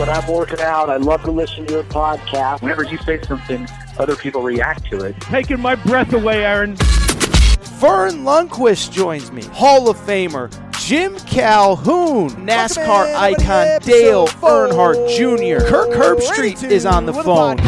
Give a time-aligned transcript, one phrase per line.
[0.00, 0.88] When I'm working out.
[0.88, 2.62] I love to listen to your podcast.
[2.62, 5.20] Whenever you say something, other people react to it.
[5.20, 6.74] Taking my breath away, Aaron.
[6.76, 9.42] Verne Lundquist joins me.
[9.42, 15.66] Hall of Famer Jim Calhoun, NASCAR icon Dale Earnhardt Jr.
[15.66, 17.58] Kirk Herbstreit is on the phone.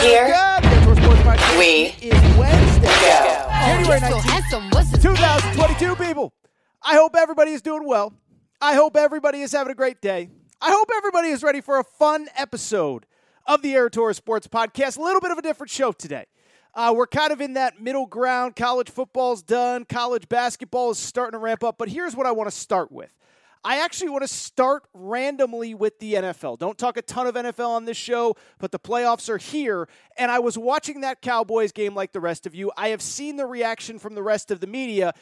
[0.00, 0.62] Here we go.
[3.66, 5.96] January 19th, 2022.
[5.96, 6.32] People,
[6.82, 8.14] I hope everybody is doing well.
[8.58, 10.30] I hope everybody is having a great day.
[10.64, 13.04] I hope everybody is ready for a fun episode
[13.46, 14.96] of the Air Sports Podcast.
[14.96, 16.26] A little bit of a different show today.
[16.72, 18.54] Uh, we're kind of in that middle ground.
[18.54, 19.84] College football's done.
[19.84, 21.78] College basketball is starting to ramp up.
[21.78, 23.10] But here's what I want to start with.
[23.64, 26.60] I actually want to start randomly with the NFL.
[26.60, 29.88] Don't talk a ton of NFL on this show, but the playoffs are here.
[30.16, 32.70] And I was watching that Cowboys game like the rest of you.
[32.76, 35.12] I have seen the reaction from the rest of the media.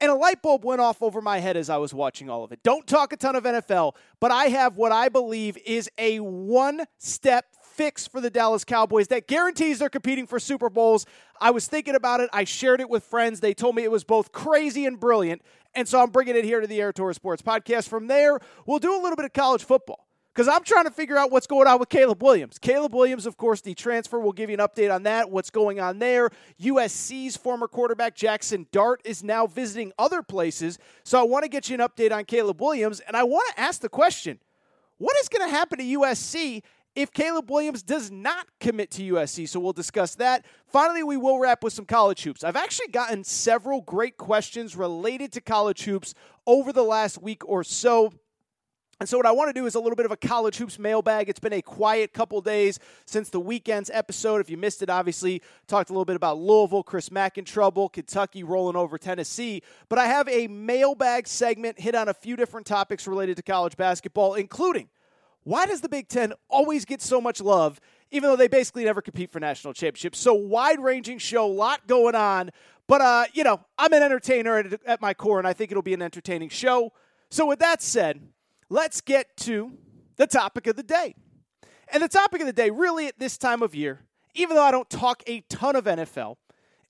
[0.00, 2.52] And a light bulb went off over my head as I was watching all of
[2.52, 2.62] it.
[2.62, 6.84] Don't talk a ton of NFL, but I have what I believe is a one
[6.98, 7.46] step
[7.78, 11.06] fix for the Dallas Cowboys that guarantees they're competing for Super Bowls.
[11.40, 12.30] I was thinking about it.
[12.32, 13.40] I shared it with friends.
[13.40, 15.42] They told me it was both crazy and brilliant.
[15.74, 17.88] And so I'm bringing it here to the Aaron Torres Sports Podcast.
[17.88, 20.07] From there, we'll do a little bit of college football
[20.38, 22.60] because I'm trying to figure out what's going on with Caleb Williams.
[22.60, 24.20] Caleb Williams, of course, the transfer.
[24.20, 26.30] We'll give you an update on that, what's going on there.
[26.60, 30.78] USC's former quarterback Jackson Dart is now visiting other places.
[31.02, 33.60] So I want to get you an update on Caleb Williams, and I want to
[33.60, 34.38] ask the question
[34.98, 36.62] what is going to happen to USC
[36.94, 39.48] if Caleb Williams does not commit to USC.
[39.48, 40.46] So we'll discuss that.
[40.68, 42.44] Finally, we will wrap with some college hoops.
[42.44, 46.14] I've actually gotten several great questions related to college hoops
[46.46, 48.12] over the last week or so.
[49.00, 50.76] And so, what I want to do is a little bit of a college hoops
[50.76, 51.28] mailbag.
[51.28, 54.40] It's been a quiet couple days since the weekend's episode.
[54.40, 57.88] If you missed it, obviously, talked a little bit about Louisville, Chris Mack in trouble,
[57.88, 59.62] Kentucky rolling over Tennessee.
[59.88, 63.76] But I have a mailbag segment, hit on a few different topics related to college
[63.76, 64.88] basketball, including
[65.44, 69.00] why does the Big Ten always get so much love, even though they basically never
[69.00, 70.18] compete for national championships?
[70.18, 72.50] So, wide ranging show, lot going on.
[72.88, 75.82] But, uh, you know, I'm an entertainer at, at my core, and I think it'll
[75.84, 76.92] be an entertaining show.
[77.30, 78.22] So, with that said,
[78.68, 79.72] let's get to
[80.16, 81.14] the topic of the day.
[81.92, 84.00] And the topic of the day, really at this time of year,
[84.34, 86.36] even though I don't talk a ton of NFL,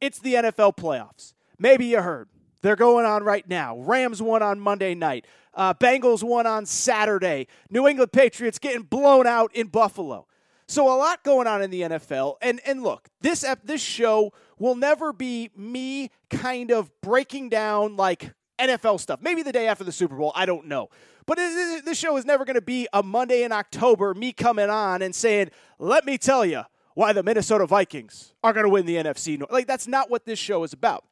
[0.01, 1.35] it's the NFL playoffs.
[1.59, 2.29] Maybe you heard.
[2.63, 3.79] They're going on right now.
[3.79, 5.27] Rams won on Monday night.
[5.55, 7.47] Uh, Bengals won on Saturday.
[7.71, 10.27] New England Patriots getting blown out in Buffalo.
[10.67, 12.37] So a lot going on in the NFL.
[12.43, 17.97] And and look, this ep- this show will never be me kind of breaking down
[17.97, 19.21] like NFL stuff.
[19.23, 20.89] Maybe the day after the Super Bowl, I don't know.
[21.27, 25.03] But this show is never going to be a Monday in October, me coming on
[25.03, 26.63] and saying, "Let me tell you
[26.95, 30.39] why the Minnesota Vikings are going to win the NFC." Like that's not what this
[30.39, 31.05] show is about.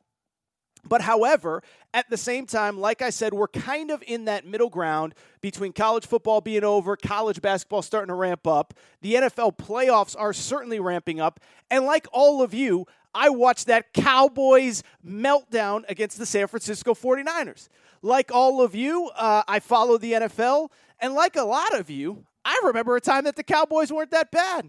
[0.89, 1.63] But however,
[1.93, 5.73] at the same time, like I said, we're kind of in that middle ground between
[5.73, 8.75] college football being over, college basketball starting to ramp up.
[9.03, 11.41] The NFL playoffs are certainly ramping up.
[11.71, 12.87] And like all of you,
[13.17, 17.69] I watched that Cowboys meltdown against the San Francisco 49ers.
[18.03, 20.69] Like all of you, uh, I follow the NFL.
[21.01, 24.31] And like a lot of you, I remember a time that the Cowboys weren't that
[24.31, 24.69] bad.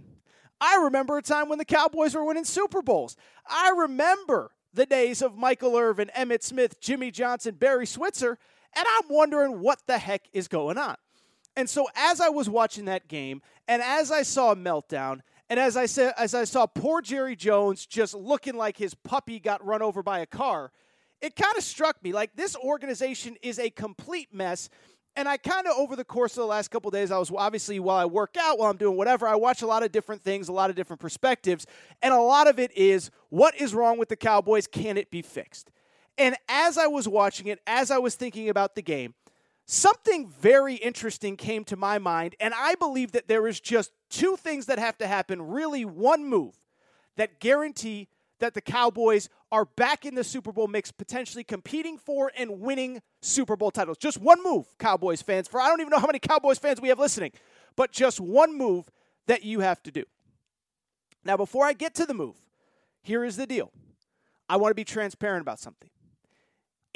[0.61, 3.17] I remember a time when the Cowboys were winning Super Bowls.
[3.45, 8.37] I remember the days of Michael Irvin, Emmitt Smith, Jimmy Johnson, Barry Switzer,
[8.73, 10.95] and I'm wondering what the heck is going on.
[11.57, 15.59] And so as I was watching that game, and as I saw a meltdown, and
[15.59, 19.65] as I said, as I saw poor Jerry Jones just looking like his puppy got
[19.65, 20.71] run over by a car,
[21.21, 24.69] it kind of struck me like this organization is a complete mess.
[25.15, 27.79] And I kind of over the course of the last couple days, I was obviously
[27.79, 30.47] while I work out, while I'm doing whatever, I watch a lot of different things,
[30.47, 31.65] a lot of different perspectives,
[32.03, 34.67] and a lot of it is what is wrong with the Cowboys?
[34.67, 35.71] Can it be fixed?
[36.19, 39.15] And as I was watching it, as I was thinking about the game,
[39.67, 42.35] something very interesting came to my mind.
[42.39, 46.25] And I believe that there is just two things that have to happen, really, one
[46.27, 46.55] move
[47.17, 48.07] that guarantee
[48.39, 53.01] that the Cowboys are back in the Super Bowl mix, potentially competing for and winning
[53.21, 53.97] Super Bowl titles.
[53.97, 56.89] Just one move, Cowboys fans, for I don't even know how many Cowboys fans we
[56.89, 57.31] have listening,
[57.75, 58.89] but just one move
[59.25, 60.03] that you have to do.
[61.25, 62.35] Now, before I get to the move,
[63.01, 63.71] here is the deal
[64.47, 65.89] I want to be transparent about something.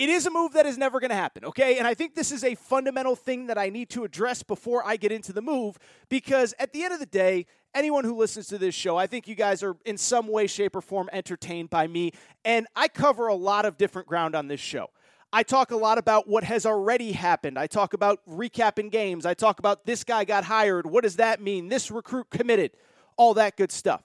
[0.01, 1.77] It is a move that is never going to happen, okay?
[1.77, 4.95] And I think this is a fundamental thing that I need to address before I
[4.95, 5.77] get into the move
[6.09, 7.45] because at the end of the day,
[7.75, 10.75] anyone who listens to this show, I think you guys are in some way, shape,
[10.75, 12.13] or form entertained by me.
[12.43, 14.89] And I cover a lot of different ground on this show.
[15.31, 17.59] I talk a lot about what has already happened.
[17.59, 19.27] I talk about recapping games.
[19.27, 20.87] I talk about this guy got hired.
[20.87, 21.69] What does that mean?
[21.69, 22.71] This recruit committed.
[23.17, 24.01] All that good stuff.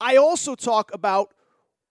[0.00, 1.34] I also talk about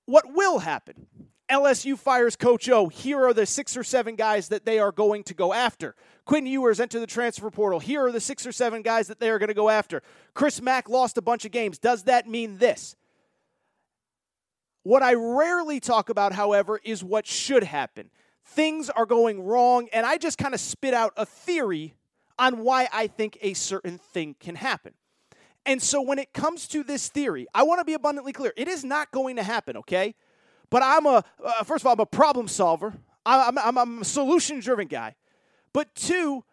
[0.08, 1.06] what will happen.
[1.50, 2.88] LSU fires Coach O.
[2.88, 5.96] Here are the six or seven guys that they are going to go after.
[6.26, 7.80] Quinn Ewers enter the transfer portal.
[7.80, 10.04] Here are the six or seven guys that they are going to go after.
[10.34, 11.80] Chris Mack lost a bunch of games.
[11.80, 12.96] Does that mean this?
[14.84, 18.10] What I rarely talk about, however, is what should happen.
[18.46, 21.96] Things are going wrong, and I just kind of spit out a theory
[22.38, 24.94] on why I think a certain thing can happen.
[25.66, 28.54] And so when it comes to this theory, I want to be abundantly clear.
[28.56, 30.16] It is not going to happen, okay?
[30.70, 32.94] But I'm a, uh, first of all, I'm a problem solver.
[33.26, 35.16] I'm, I'm, I'm a solution driven guy.
[35.74, 36.44] But two,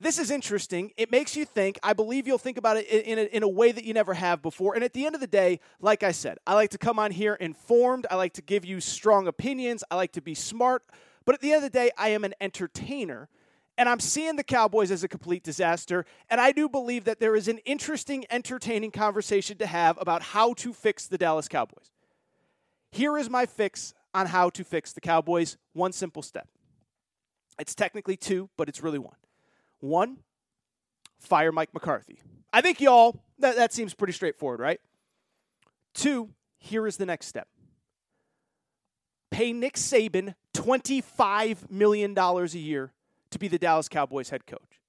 [0.00, 0.90] this is interesting.
[0.96, 1.78] It makes you think.
[1.82, 4.42] I believe you'll think about it in a, in a way that you never have
[4.42, 4.74] before.
[4.74, 7.12] And at the end of the day, like I said, I like to come on
[7.12, 8.06] here informed.
[8.10, 9.84] I like to give you strong opinions.
[9.90, 10.82] I like to be smart.
[11.24, 13.28] But at the end of the day, I am an entertainer.
[13.78, 16.04] And I'm seeing the Cowboys as a complete disaster.
[16.28, 20.52] And I do believe that there is an interesting, entertaining conversation to have about how
[20.54, 21.92] to fix the Dallas Cowboys.
[22.92, 25.56] Here is my fix on how to fix the Cowboys.
[25.72, 26.46] One simple step.
[27.58, 29.16] It's technically two, but it's really one.
[29.80, 30.18] One,
[31.18, 32.20] fire Mike McCarthy.
[32.52, 34.80] I think y'all, that, that seems pretty straightforward, right?
[35.94, 37.48] Two, here is the next step
[39.32, 42.92] pay Nick Saban $25 million a year
[43.30, 44.80] to be the Dallas Cowboys head coach.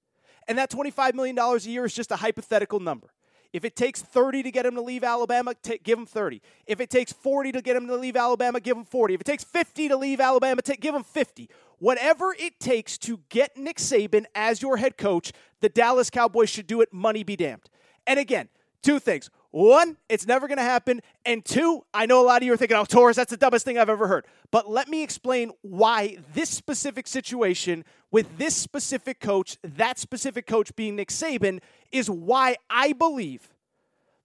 [0.46, 3.08] And that $25 million a year is just a hypothetical number.
[3.54, 6.42] If it takes 30 to get him to leave Alabama, t- give him 30.
[6.66, 9.14] If it takes 40 to get him to leave Alabama, give him 40.
[9.14, 11.48] If it takes 50 to leave Alabama, t- give him 50.
[11.78, 15.30] Whatever it takes to get Nick Saban as your head coach,
[15.60, 17.70] the Dallas Cowboys should do it, money be damned.
[18.08, 18.48] And again,
[18.82, 19.30] two things.
[19.54, 21.00] One, it's never going to happen.
[21.24, 23.64] And two, I know a lot of you are thinking, oh, Torres, that's the dumbest
[23.64, 24.26] thing I've ever heard.
[24.50, 30.74] But let me explain why this specific situation with this specific coach, that specific coach
[30.74, 31.60] being Nick Saban,
[31.92, 33.48] is why I believe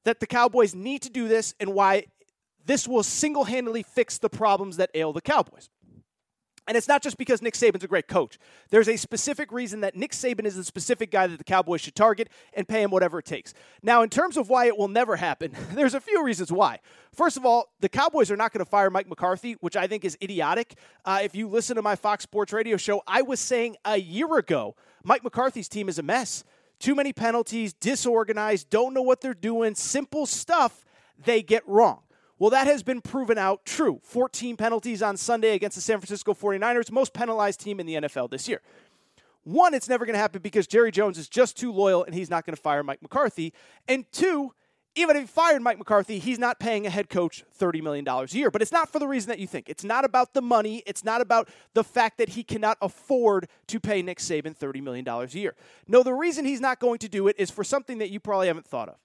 [0.04, 2.06] that the Cowboys need to do this and why
[2.66, 5.70] this will single handedly fix the problems that ail the Cowboys.
[6.69, 8.38] And it's not just because Nick Saban's a great coach.
[8.69, 11.95] There's a specific reason that Nick Saban is the specific guy that the Cowboys should
[11.95, 13.56] target and pay him whatever it takes.
[13.81, 16.77] Now, in terms of why it will never happen, there's a few reasons why.
[17.12, 20.06] First of all, the Cowboys are not going to fire Mike McCarthy, which I think
[20.06, 20.75] is idiotic.
[21.04, 24.38] Uh, if you listen to my Fox Sports radio show, I was saying a year
[24.38, 26.44] ago Mike McCarthy's team is a mess.
[26.77, 30.86] Too many penalties, disorganized, don't know what they're doing, simple stuff
[31.18, 32.01] they get wrong.
[32.40, 34.00] Well, that has been proven out true.
[34.04, 38.31] 14 penalties on Sunday against the San Francisco 49ers, most penalized team in the NFL
[38.31, 38.62] this year.
[39.44, 42.30] One, it's never going to happen because Jerry Jones is just too loyal and he's
[42.30, 43.54] not going to fire Mike McCarthy.
[43.90, 44.54] And two,
[44.96, 48.26] even if he fired Mike McCarthy, he's not paying a head coach $30 million a
[48.28, 48.52] year.
[48.52, 49.68] But it's not for the reason that you think.
[49.68, 50.81] It's not about the money.
[50.86, 55.08] It's not about the fact that he cannot afford to pay Nick Saban $30 million
[55.08, 55.56] a year.
[55.88, 58.48] No, the reason he's not going to do it is for something that you probably
[58.48, 58.96] haven't thought of.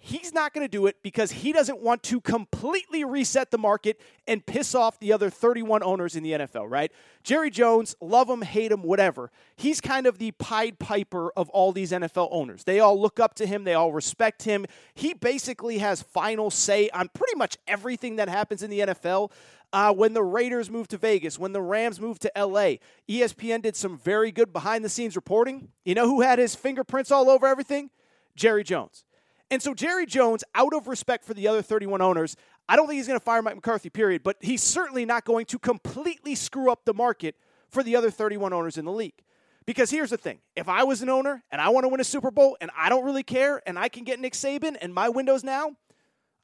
[0.00, 4.00] He's not going to do it because he doesn't want to completely reset the market
[4.28, 6.92] and piss off the other 31 owners in the NFL, right?
[7.24, 9.32] Jerry Jones, love him, hate him, whatever.
[9.56, 12.62] He's kind of the Pied Piper of all these NFL owners.
[12.62, 14.66] They all look up to him, they all respect him.
[14.94, 19.32] He basically has final say on pretty much everything that happens in the NFL.
[19.72, 22.76] Uh, when the Raiders moved to Vegas, when the Rams moved to LA,
[23.08, 25.68] ESPN did some very good behind the scenes reporting.
[25.84, 27.90] You know who had his fingerprints all over everything?
[28.34, 29.04] Jerry Jones.
[29.50, 32.36] And so Jerry Jones, out of respect for the other 31 owners,
[32.68, 35.46] I don't think he's going to fire Mike McCarthy, period, but he's certainly not going
[35.46, 37.34] to completely screw up the market
[37.70, 39.22] for the other 31 owners in the league.
[39.64, 42.04] Because here's the thing if I was an owner and I want to win a
[42.04, 45.08] Super Bowl and I don't really care and I can get Nick Saban and my
[45.08, 45.72] windows now,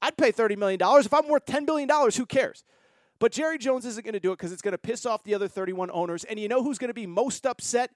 [0.03, 0.79] I'd pay $30 million.
[0.83, 2.65] If I'm worth $10 billion, who cares?
[3.19, 5.35] But Jerry Jones isn't going to do it because it's going to piss off the
[5.35, 6.25] other 31 owners.
[6.25, 7.91] And you know who's going to be most upset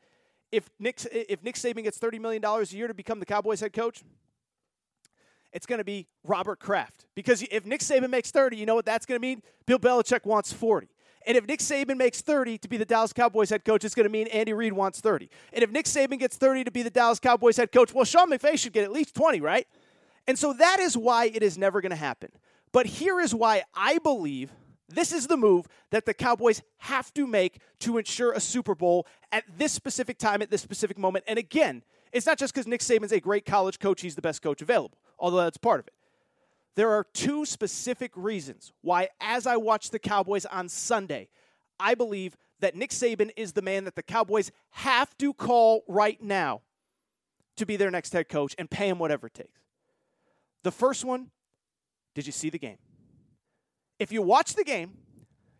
[0.50, 3.74] if Nick, if Nick Saban gets $30 million a year to become the Cowboys head
[3.74, 4.02] coach?
[5.52, 7.06] It's going to be Robert Kraft.
[7.14, 9.42] Because if Nick Saban makes 30, you know what that's going to mean?
[9.66, 10.88] Bill Belichick wants 40.
[11.26, 14.04] And if Nick Saban makes 30 to be the Dallas Cowboys head coach, it's going
[14.04, 15.28] to mean Andy Reid wants 30.
[15.52, 18.30] And if Nick Saban gets 30 to be the Dallas Cowboys head coach, well, Sean
[18.30, 19.66] McVay should get at least 20, right?
[20.26, 22.30] And so that is why it is never going to happen.
[22.72, 24.52] But here is why I believe
[24.88, 29.06] this is the move that the Cowboys have to make to ensure a Super Bowl
[29.32, 31.24] at this specific time, at this specific moment.
[31.28, 34.40] And again, it's not just because Nick Saban's a great college coach, he's the best
[34.40, 35.94] coach available, although that's part of it.
[36.76, 41.28] There are two specific reasons why, as I watch the Cowboys on Sunday,
[41.80, 46.20] I believe that Nick Saban is the man that the Cowboys have to call right
[46.22, 46.62] now
[47.56, 49.60] to be their next head coach and pay him whatever it takes.
[50.62, 51.30] The first one,
[52.14, 52.78] did you see the game?
[53.98, 54.98] If you watch the game,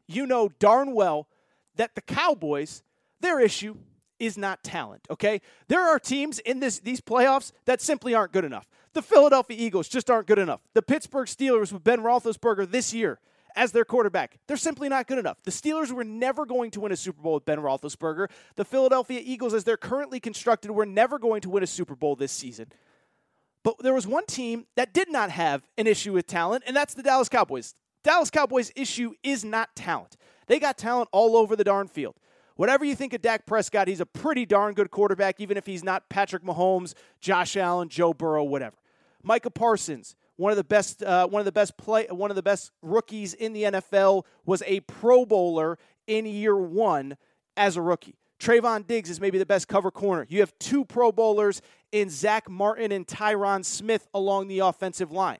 [0.06, 1.28] you know darn well
[1.76, 2.82] that the Cowboys,
[3.20, 3.76] their issue
[4.18, 5.40] is not talent, okay?
[5.68, 8.68] There are teams in this these playoffs that simply aren't good enough.
[8.94, 10.60] The Philadelphia Eagles just aren't good enough.
[10.74, 13.18] The Pittsburgh Steelers with Ben Roethlisberger this year
[13.56, 15.42] as their quarterback, they're simply not good enough.
[15.42, 18.28] The Steelers were never going to win a Super Bowl with Ben Roethlisberger.
[18.56, 22.14] The Philadelphia Eagles, as they're currently constructed, were never going to win a Super Bowl
[22.14, 22.66] this season.
[23.64, 26.94] But there was one team that did not have an issue with talent, and that's
[26.94, 27.74] the Dallas Cowboys.
[28.04, 30.16] Dallas Cowboys' issue is not talent.
[30.46, 32.14] They got talent all over the darn field.
[32.58, 35.84] Whatever you think of Dak Prescott, he's a pretty darn good quarterback, even if he's
[35.84, 38.74] not Patrick Mahomes, Josh Allen, Joe Burrow, whatever.
[39.22, 42.42] Micah Parsons, one of the best, uh, one of the best play, one of the
[42.42, 47.16] best rookies in the NFL, was a Pro Bowler in year one
[47.56, 48.16] as a rookie.
[48.40, 50.26] Trevon Diggs is maybe the best cover corner.
[50.28, 51.62] You have two Pro Bowlers
[51.92, 55.38] in Zack Martin and Tyron Smith along the offensive line.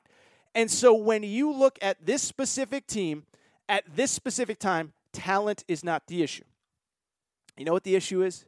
[0.55, 3.25] And so when you look at this specific team
[3.67, 6.45] at this specific time, talent is not the issue.
[7.59, 8.45] You know what the issue is?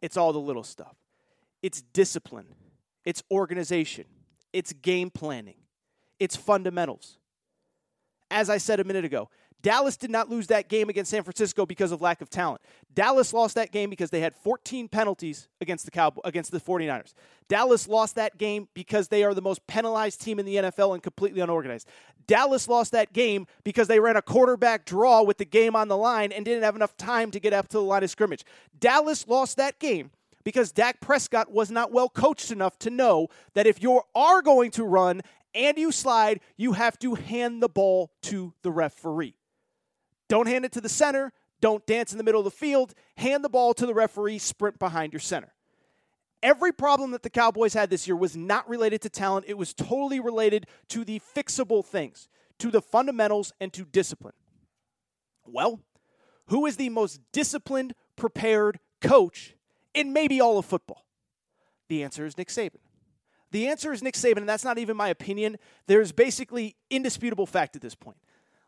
[0.00, 0.94] It's all the little stuff.
[1.60, 2.46] It's discipline,
[3.04, 4.04] it's organization,
[4.52, 5.56] it's game planning,
[6.20, 7.18] it's fundamentals.
[8.34, 9.30] As I said a minute ago,
[9.62, 12.60] Dallas did not lose that game against San Francisco because of lack of talent.
[12.92, 17.14] Dallas lost that game because they had 14 penalties against the Cowboy, against the 49ers.
[17.48, 21.02] Dallas lost that game because they are the most penalized team in the NFL and
[21.02, 21.88] completely unorganized.
[22.26, 25.96] Dallas lost that game because they ran a quarterback draw with the game on the
[25.96, 28.44] line and didn't have enough time to get up to the line of scrimmage.
[28.80, 30.10] Dallas lost that game
[30.42, 34.72] because Dak Prescott was not well coached enough to know that if you are going
[34.72, 35.22] to run
[35.54, 39.36] and you slide, you have to hand the ball to the referee.
[40.28, 41.32] Don't hand it to the center.
[41.60, 42.94] Don't dance in the middle of the field.
[43.16, 44.38] Hand the ball to the referee.
[44.38, 45.52] Sprint behind your center.
[46.42, 49.46] Every problem that the Cowboys had this year was not related to talent.
[49.48, 54.34] It was totally related to the fixable things, to the fundamentals, and to discipline.
[55.46, 55.80] Well,
[56.48, 59.54] who is the most disciplined, prepared coach
[59.94, 61.06] in maybe all of football?
[61.88, 62.80] The answer is Nick Saban.
[63.54, 65.58] The answer is Nick Saban, and that's not even my opinion.
[65.86, 68.16] There's basically indisputable fact at this point.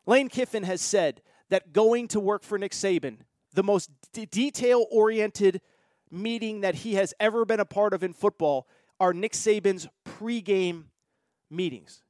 [0.06, 3.16] Lane Kiffin has said that going to work for Nick Saban,
[3.52, 5.60] the most d- detail oriented
[6.08, 8.68] meeting that he has ever been a part of in football,
[9.00, 10.84] are Nick Saban's pregame
[11.50, 12.04] meetings.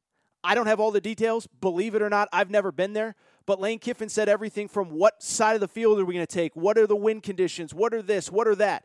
[0.45, 2.29] I don't have all the details, believe it or not.
[2.31, 3.15] I've never been there.
[3.47, 6.31] But Lane Kiffin said everything from what side of the field are we going to
[6.31, 6.55] take?
[6.55, 7.73] What are the wind conditions?
[7.73, 8.31] What are this?
[8.31, 8.85] What are that?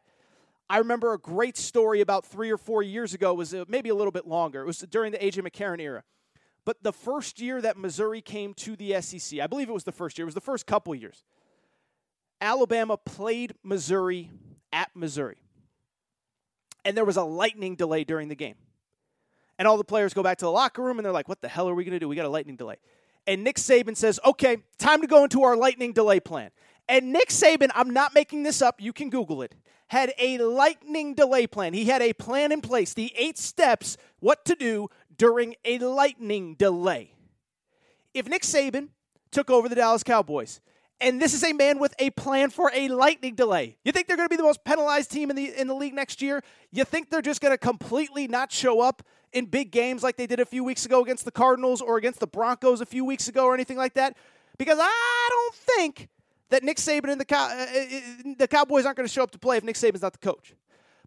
[0.71, 3.33] I remember a great story about three or four years ago.
[3.33, 4.61] Was uh, maybe a little bit longer.
[4.61, 6.03] It was during the AJ McCarron era.
[6.63, 9.91] But the first year that Missouri came to the SEC, I believe it was the
[9.91, 11.25] first year, it was the first couple years.
[12.39, 14.31] Alabama played Missouri
[14.71, 15.39] at Missouri.
[16.85, 18.55] And there was a lightning delay during the game.
[19.59, 21.49] And all the players go back to the locker room and they're like, what the
[21.49, 22.07] hell are we going to do?
[22.07, 22.77] We got a lightning delay.
[23.27, 26.51] And Nick Saban says, okay, time to go into our lightning delay plan.
[26.91, 29.55] And Nick Saban, I'm not making this up, you can Google it,
[29.87, 31.73] had a lightning delay plan.
[31.73, 36.53] He had a plan in place, the eight steps, what to do during a lightning
[36.55, 37.15] delay.
[38.13, 38.89] If Nick Saban
[39.31, 40.59] took over the Dallas Cowboys,
[40.99, 43.77] and this is a man with a plan for a lightning delay.
[43.85, 45.93] You think they're going to be the most penalized team in the in the league
[45.93, 46.43] next year?
[46.73, 50.27] You think they're just going to completely not show up in big games like they
[50.27, 53.29] did a few weeks ago against the Cardinals or against the Broncos a few weeks
[53.29, 54.17] ago or anything like that?
[54.57, 56.09] Because I don't think
[56.51, 59.31] that Nick Saban and the Cow- uh, uh the Cowboys aren't going to show up
[59.31, 60.53] to play if Nick Saban's not the coach.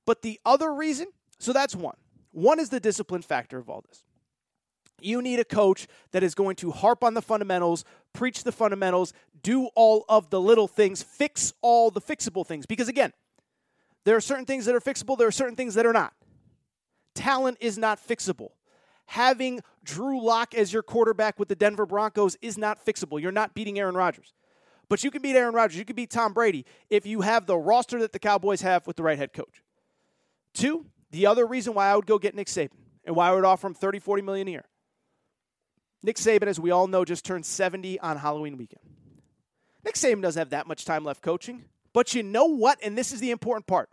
[0.04, 1.06] But the other reason,
[1.38, 1.96] so that's one.
[2.32, 4.02] One is the discipline factor of all this.
[5.00, 9.12] You need a coach that is going to harp on the fundamentals, preach the fundamentals,
[9.42, 12.66] do all of the little things, fix all the fixable things.
[12.66, 13.12] Because again,
[14.04, 16.14] there are certain things that are fixable, there are certain things that are not.
[17.14, 18.50] Talent is not fixable.
[19.06, 23.20] Having Drew Lock as your quarterback with the Denver Broncos is not fixable.
[23.20, 24.32] You're not beating Aaron Rodgers.
[24.88, 27.56] But you can beat Aaron Rodgers, you can beat Tom Brady if you have the
[27.56, 29.62] roster that the Cowboys have with the right head coach.
[30.52, 32.70] Two, the other reason why I would go get Nick Saban
[33.04, 34.64] and why I would offer him 30, 40 million a year.
[36.02, 38.82] Nick Saban, as we all know, just turned 70 on Halloween weekend.
[39.84, 41.64] Nick Saban doesn't have that much time left coaching.
[41.92, 42.78] But you know what?
[42.82, 43.88] And this is the important part.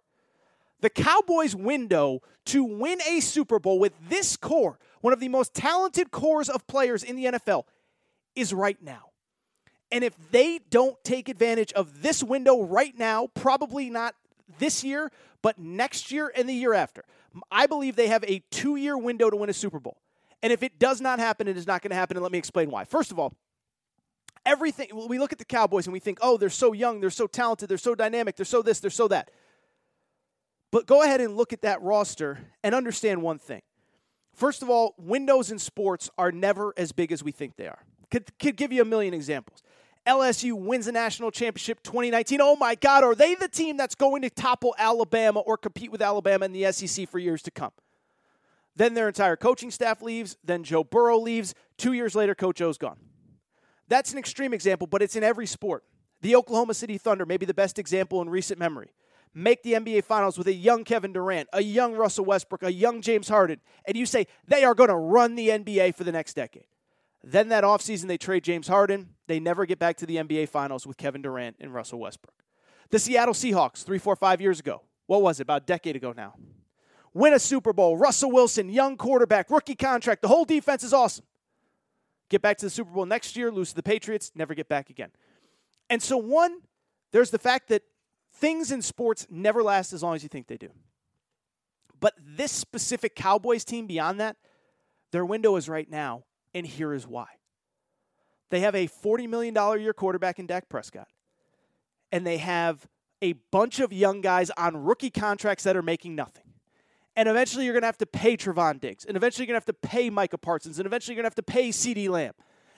[0.81, 5.53] The Cowboys' window to win a Super Bowl with this core, one of the most
[5.53, 7.63] talented cores of players in the NFL,
[8.35, 9.10] is right now.
[9.91, 14.15] And if they don't take advantage of this window right now, probably not
[14.57, 17.03] this year, but next year and the year after,
[17.51, 19.97] I believe they have a two year window to win a Super Bowl.
[20.43, 22.17] And if it does not happen, it is not going to happen.
[22.17, 22.85] And let me explain why.
[22.85, 23.33] First of all,
[24.45, 27.27] everything, we look at the Cowboys and we think, oh, they're so young, they're so
[27.27, 29.29] talented, they're so dynamic, they're so this, they're so that.
[30.71, 33.61] But go ahead and look at that roster and understand one thing.
[34.33, 37.83] First of all, windows in sports are never as big as we think they are.
[38.09, 39.61] Could, could give you a million examples.
[40.07, 42.39] LSU wins a national championship 2019.
[42.41, 46.01] Oh my God, are they the team that's going to topple Alabama or compete with
[46.01, 47.71] Alabama in the SEC for years to come?
[48.75, 50.37] Then their entire coaching staff leaves.
[50.43, 51.53] Then Joe Burrow leaves.
[51.77, 52.97] Two years later, Coach O's gone.
[53.87, 55.83] That's an extreme example, but it's in every sport.
[56.21, 58.91] The Oklahoma City Thunder may be the best example in recent memory.
[59.33, 63.01] Make the NBA Finals with a young Kevin Durant, a young Russell Westbrook, a young
[63.01, 66.33] James Harden, and you say they are going to run the NBA for the next
[66.33, 66.65] decade.
[67.23, 69.09] Then that offseason, they trade James Harden.
[69.27, 72.33] They never get back to the NBA Finals with Kevin Durant and Russell Westbrook.
[72.89, 74.81] The Seattle Seahawks, three, four, five years ago.
[75.05, 75.43] What was it?
[75.43, 76.35] About a decade ago now.
[77.13, 77.97] Win a Super Bowl.
[77.97, 80.21] Russell Wilson, young quarterback, rookie contract.
[80.21, 81.25] The whole defense is awesome.
[82.29, 84.89] Get back to the Super Bowl next year, lose to the Patriots, never get back
[84.89, 85.09] again.
[85.89, 86.61] And so, one,
[87.11, 87.83] there's the fact that
[88.33, 90.69] things in sports never last as long as you think they do.
[91.99, 94.37] But this specific Cowboys team, beyond that,
[95.11, 97.27] their window is right now, and here is why.
[98.49, 101.07] They have a $40 million year quarterback in Dak Prescott,
[102.11, 102.87] and they have
[103.21, 106.43] a bunch of young guys on rookie contracts that are making nothing.
[107.15, 109.05] And eventually you're going to have to pay Trevon Diggs.
[109.05, 110.79] And eventually you're going to have to pay Micah Parsons.
[110.79, 112.33] And eventually you're going to have to pay CeeDee Lamb.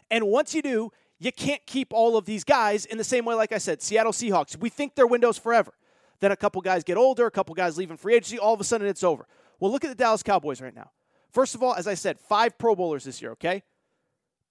[0.10, 3.36] And once you do, you can't keep all of these guys in the same way,
[3.36, 4.58] like I said, Seattle Seahawks.
[4.58, 5.74] We think their window's forever.
[6.20, 8.64] Then a couple guys get older, a couple guys leaving free agency, all of a
[8.64, 9.28] sudden it's over.
[9.60, 10.92] Well, look at the Dallas Cowboys right now.
[11.34, 13.64] First of all, as I said, five Pro Bowlers this year, okay?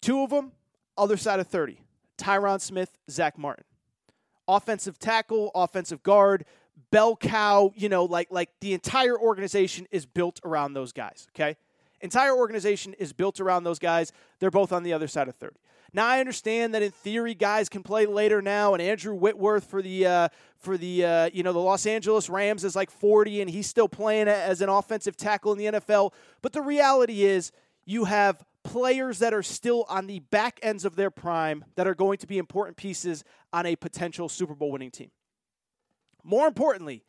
[0.00, 0.52] Two of them,
[0.98, 1.80] other side of 30.
[2.18, 3.64] Tyron Smith, Zack Martin.
[4.48, 6.44] Offensive tackle, offensive guard,
[6.90, 11.56] bell cow, you know, like like the entire organization is built around those guys, okay?
[12.00, 14.12] Entire organization is built around those guys.
[14.40, 15.54] They're both on the other side of 30.
[15.94, 19.83] Now I understand that in theory guys can play later now, and Andrew Whitworth for
[19.83, 23.50] the uh, for the uh, you know the Los Angeles Rams is like 40, and
[23.50, 26.12] he's still playing as an offensive tackle in the NFL.
[26.40, 27.52] But the reality is,
[27.85, 31.94] you have players that are still on the back ends of their prime that are
[31.94, 35.11] going to be important pieces on a potential Super Bowl winning team.
[36.24, 37.05] More importantly,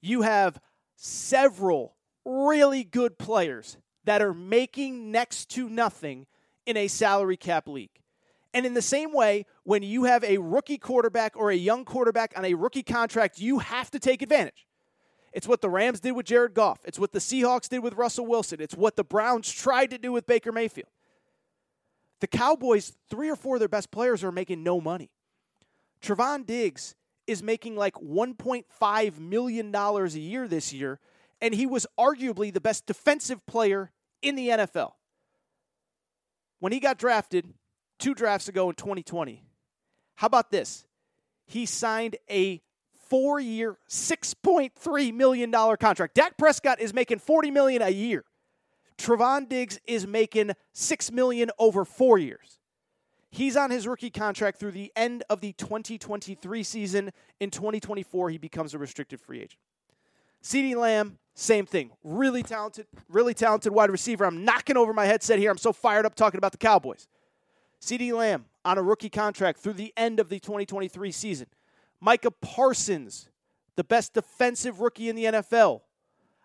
[0.00, 0.58] you have
[0.96, 6.26] several really good players that are making next to nothing
[6.64, 7.90] in a salary cap league.
[8.56, 12.32] And in the same way, when you have a rookie quarterback or a young quarterback
[12.38, 14.66] on a rookie contract, you have to take advantage.
[15.34, 16.78] It's what the Rams did with Jared Goff.
[16.86, 18.62] It's what the Seahawks did with Russell Wilson.
[18.62, 20.88] It's what the Browns tried to do with Baker Mayfield.
[22.20, 25.10] The Cowboys, three or four of their best players are making no money.
[26.00, 26.94] Trevon Diggs
[27.26, 30.98] is making like $1.5 million a year this year,
[31.42, 33.92] and he was arguably the best defensive player
[34.22, 34.92] in the NFL.
[36.58, 37.52] When he got drafted
[37.98, 39.42] two drafts ago in 2020,
[40.16, 40.86] how about this?
[41.46, 42.60] He signed a
[43.08, 46.14] four year, $6.3 million contract.
[46.14, 48.24] Dak Prescott is making 40 million a year.
[48.98, 52.58] Trevon Diggs is making 6 million over four years.
[53.30, 57.10] He's on his rookie contract through the end of the 2023 season.
[57.38, 59.60] In 2024, he becomes a restricted free agent.
[60.42, 61.90] CeeDee Lamb, same thing.
[62.02, 64.24] Really talented, really talented wide receiver.
[64.24, 65.50] I'm knocking over my headset here.
[65.50, 67.08] I'm so fired up talking about the Cowboys.
[67.80, 71.46] CeeDee Lamb on a rookie contract through the end of the 2023 season.
[72.00, 73.28] Micah Parsons,
[73.76, 75.82] the best defensive rookie in the NFL,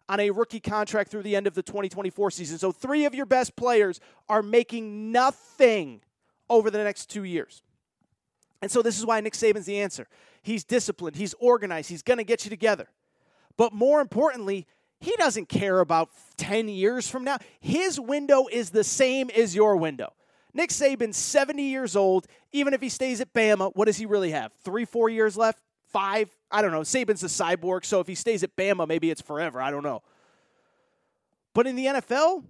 [0.08, 2.58] on a rookie contract through the end of the 2024 season.
[2.58, 6.02] So, three of your best players are making nothing
[6.50, 7.62] over the next two years.
[8.62, 10.08] And so, this is why Nick Saban's the answer.
[10.42, 12.88] He's disciplined, he's organized, he's going to get you together.
[13.58, 14.68] But more importantly,
[15.00, 17.38] he doesn't care about 10 years from now.
[17.60, 20.14] His window is the same as your window.
[20.54, 22.28] Nick Saban's 70 years old.
[22.52, 24.52] Even if he stays at Bama, what does he really have?
[24.64, 25.60] Three, four years left?
[25.92, 26.30] Five?
[26.50, 26.82] I don't know.
[26.82, 29.62] Saban's a cyborg, so if he stays at Bama, maybe it's forever.
[29.62, 30.02] I don't know.
[31.54, 32.44] But in the NFL,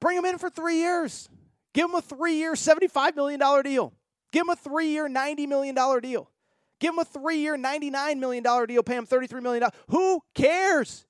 [0.00, 1.28] bring him in for three years.
[1.74, 3.92] Give him a three year, $75 million deal.
[4.32, 6.30] Give him a three year, $90 million deal.
[6.78, 8.82] Give him a three year, $99 million deal.
[8.82, 9.68] Pay him $33 million.
[9.88, 11.05] Who cares?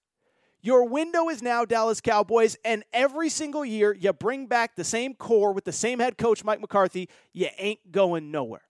[0.66, 5.14] Your window is now Dallas Cowboys, and every single year you bring back the same
[5.14, 7.08] core with the same head coach, Mike McCarthy.
[7.32, 8.62] You ain't going nowhere.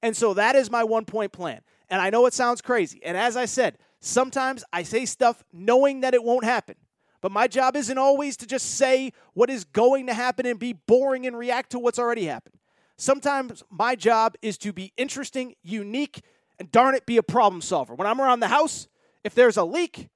[0.00, 1.62] And so that is my one point plan.
[1.88, 3.00] And I know it sounds crazy.
[3.04, 6.76] And as I said, sometimes I say stuff knowing that it won't happen.
[7.20, 10.74] But my job isn't always to just say what is going to happen and be
[10.74, 12.54] boring and react to what's already happened.
[12.96, 16.22] Sometimes my job is to be interesting, unique,
[16.60, 17.96] and darn it, be a problem solver.
[17.96, 18.86] When I'm around the house,
[19.24, 20.10] if there's a leak,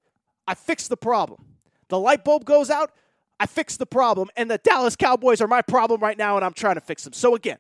[0.46, 1.44] I fix the problem.
[1.88, 2.90] The light bulb goes out,
[3.38, 4.28] I fix the problem.
[4.36, 7.12] And the Dallas Cowboys are my problem right now, and I'm trying to fix them.
[7.12, 7.58] So again,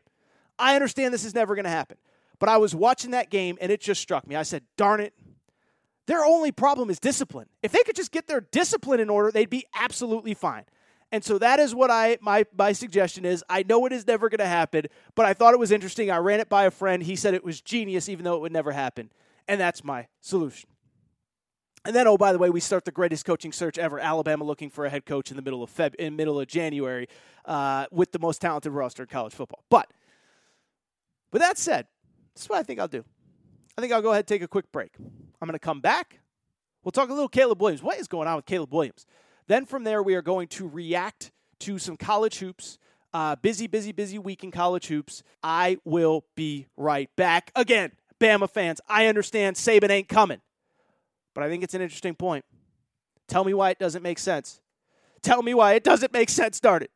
[0.58, 1.96] I understand this is never going to happen.
[2.38, 4.36] But I was watching that game, and it just struck me.
[4.36, 5.14] I said, darn it,
[6.06, 7.48] their only problem is discipline.
[7.62, 10.64] If they could just get their discipline in order, they'd be absolutely fine.
[11.10, 13.44] And so that is what I my my suggestion is.
[13.48, 16.10] I know it is never going to happen, but I thought it was interesting.
[16.10, 17.02] I ran it by a friend.
[17.02, 19.10] He said it was genius even though it would never happen.
[19.46, 20.68] And that's my solution.
[21.84, 23.98] And then, oh, by the way, we start the greatest coaching search ever.
[23.98, 27.08] Alabama looking for a head coach in the middle of Feb, in middle of January,
[27.44, 29.62] uh, with the most talented roster in college football.
[29.68, 29.90] But
[31.30, 31.86] with that said,
[32.34, 33.04] this is what I think I'll do.
[33.76, 34.92] I think I'll go ahead and take a quick break.
[34.98, 36.20] I'm going to come back.
[36.82, 37.82] We'll talk a little Caleb Williams.
[37.82, 39.04] What is going on with Caleb Williams?
[39.46, 42.78] Then from there, we are going to react to some college hoops.
[43.12, 45.22] Uh, busy, busy, busy week in college hoops.
[45.42, 47.52] I will be right back.
[47.54, 50.40] Again, Bama fans, I understand Saban ain't coming,
[51.34, 52.44] but I think it's an interesting point.
[53.28, 54.60] Tell me why it doesn't make sense.
[55.22, 56.56] Tell me why it doesn't make sense.
[56.56, 56.90] Start it.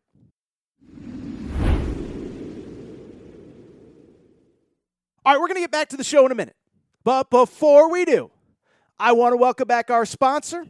[5.24, 6.57] All right, we're going to get back to the show in a minute.
[7.05, 8.31] But before we do,
[8.98, 10.66] I want to welcome back our sponsor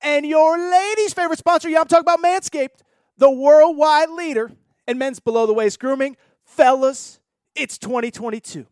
[0.00, 1.68] and your ladies' favorite sponsor.
[1.68, 2.80] Yeah, I'm talking about Manscaped,
[3.16, 4.50] the worldwide leader
[4.86, 6.16] in men's below the waist grooming.
[6.44, 7.20] Fellas,
[7.54, 8.66] it's 2022.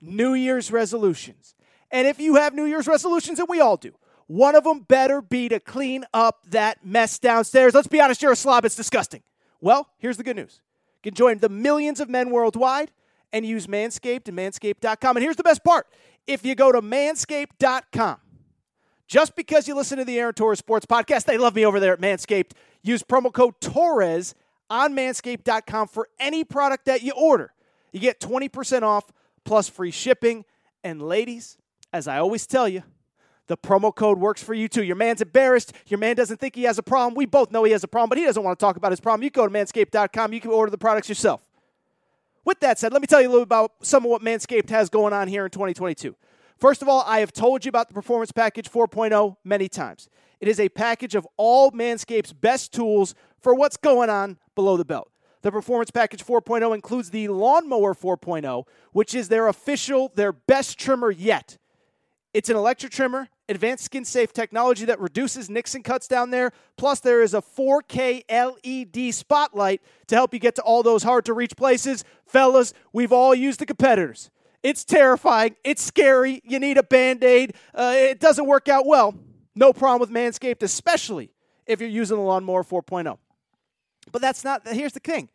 [0.00, 1.54] New Year's resolutions.
[1.92, 3.92] And if you have New Year's resolutions, and we all do,
[4.26, 7.74] one of them better be to clean up that mess downstairs.
[7.74, 8.64] Let's be honest, you're a slob.
[8.64, 9.22] It's disgusting.
[9.60, 10.60] Well, here's the good news.
[11.02, 12.92] You can join the millions of men worldwide
[13.32, 15.16] and use Manscaped and manscaped.com.
[15.16, 15.86] And here's the best part
[16.26, 18.16] if you go to manscaped.com,
[19.06, 21.92] just because you listen to the Aaron Torres Sports Podcast, they love me over there
[21.92, 22.52] at Manscaped.
[22.82, 24.34] Use promo code Torres
[24.70, 27.52] on manscaped.com for any product that you order.
[27.92, 29.12] You get 20% off
[29.44, 30.44] plus free shipping.
[30.82, 31.58] And ladies,
[31.92, 32.82] as I always tell you,
[33.48, 34.82] the promo code works for you too.
[34.82, 35.72] Your man's embarrassed.
[35.88, 37.14] Your man doesn't think he has a problem.
[37.14, 39.00] We both know he has a problem, but he doesn't want to talk about his
[39.00, 39.22] problem.
[39.24, 41.42] You go to manscaped.com, you can order the products yourself.
[42.44, 44.88] With that said, let me tell you a little about some of what Manscaped has
[44.88, 46.16] going on here in 2022.
[46.58, 50.08] First of all, I have told you about the Performance Package 4.0 many times.
[50.40, 54.84] It is a package of all Manscaped's best tools for what's going on below the
[54.84, 55.10] belt.
[55.42, 61.10] The Performance Package 4.0 includes the Lawnmower 4.0, which is their official, their best trimmer
[61.10, 61.58] yet.
[62.34, 66.52] It's an electric trimmer, advanced skin safe technology that reduces nicks and cuts down there.
[66.76, 71.26] Plus, there is a 4K LED spotlight to help you get to all those hard
[71.26, 72.04] to reach places.
[72.26, 74.30] Fellas, we've all used the competitors.
[74.62, 75.56] It's terrifying.
[75.62, 76.40] It's scary.
[76.44, 77.54] You need a band aid.
[77.74, 79.14] Uh, it doesn't work out well.
[79.54, 81.30] No problem with Manscaped, especially
[81.66, 83.18] if you're using the Lawnmower 4.0.
[84.10, 85.28] But that's not, here's the thing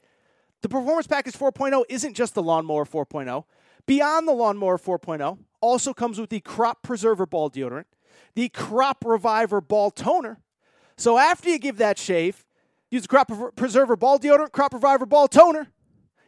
[0.61, 3.43] the Performance Package 4.0 isn't just the Lawnmower 4.0.
[3.87, 7.85] Beyond the Lawnmower 4.0 also comes with the Crop Preserver Ball Deodorant,
[8.35, 10.39] the Crop Reviver Ball Toner.
[10.97, 12.45] So after you give that shave,
[12.91, 15.67] use the Crop Preserver Ball Deodorant, Crop Reviver Ball Toner.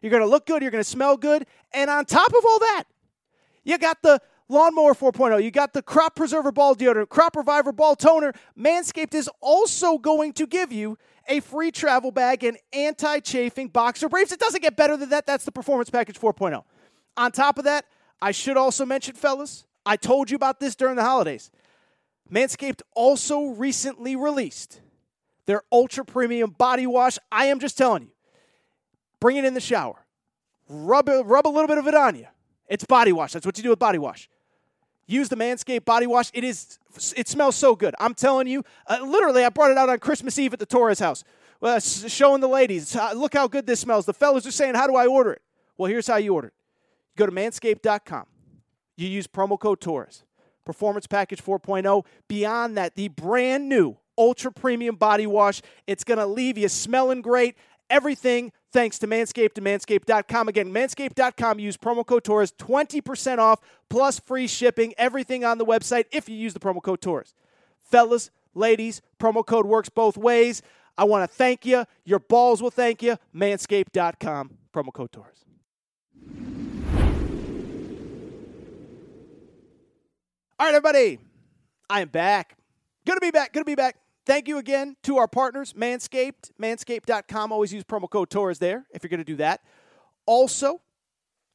[0.02, 2.60] You're going to look good, you're going to smell good, and on top of all
[2.60, 2.86] that,
[3.65, 5.43] you got the Lawnmower 4.0.
[5.43, 8.32] You got the Crop Preserver Ball Deodorant, Crop Reviver Ball Toner.
[8.58, 14.08] Manscaped is also going to give you a free travel bag and anti chafing boxer
[14.08, 14.32] briefs.
[14.32, 15.28] It doesn't get better than that.
[15.28, 16.63] That's the Performance Package 4.0.
[17.19, 17.86] On top of that,
[18.21, 21.51] I should also mention, fellas, I told you about this during the holidays.
[22.32, 24.79] Manscaped also recently released
[25.45, 27.17] their ultra premium body wash.
[27.29, 28.12] I am just telling you,
[29.19, 30.05] bring it in the shower,
[30.69, 32.27] rub, it, rub a little bit of it on you.
[32.69, 33.34] It's body wash.
[33.34, 34.29] That's what you do with body wash.
[35.05, 36.29] Use the Manscaped body wash.
[36.34, 36.79] It is.
[37.17, 37.95] It smells so good.
[37.99, 38.63] I'm telling you.
[38.88, 41.23] Uh, literally, I brought it out on Christmas Eve at the Torres house,
[41.63, 42.95] uh, showing the ladies.
[42.95, 44.05] Uh, look how good this smells.
[44.05, 45.41] The fellas are saying, "How do I order it?"
[45.77, 46.53] Well, here's how you order it.
[47.19, 48.27] Go to manscaped.com.
[48.95, 50.23] You use promo code Torres.
[50.65, 52.05] Performance Package 4.0.
[52.29, 55.62] Beyond that, the brand new ultra premium body wash.
[55.86, 57.58] It's going to leave you smelling great.
[57.89, 60.47] Everything thanks to Manscaped and manscaped.com.
[60.47, 61.60] Again, manscaped.com.
[61.60, 64.93] Use promo code Torres, 20% off plus free shipping.
[64.97, 67.34] Everything on the website if you use the promo code Torres.
[67.79, 70.62] Fellas, ladies, promo code works both ways.
[70.97, 71.84] I want to thank you.
[72.05, 73.17] Your balls will thank you.
[73.36, 74.51] Manscaped.com.
[74.73, 75.43] Promo code Torres.
[80.60, 81.19] All right, everybody.
[81.89, 82.58] I am back.
[83.06, 83.54] Good to be back.
[83.54, 83.95] Good to be back.
[84.26, 87.54] Thank you again to our partners, Manscaped, manscaped.com.
[87.54, 89.62] Always use promo code Torres there if you're going to do that.
[90.26, 90.82] Also,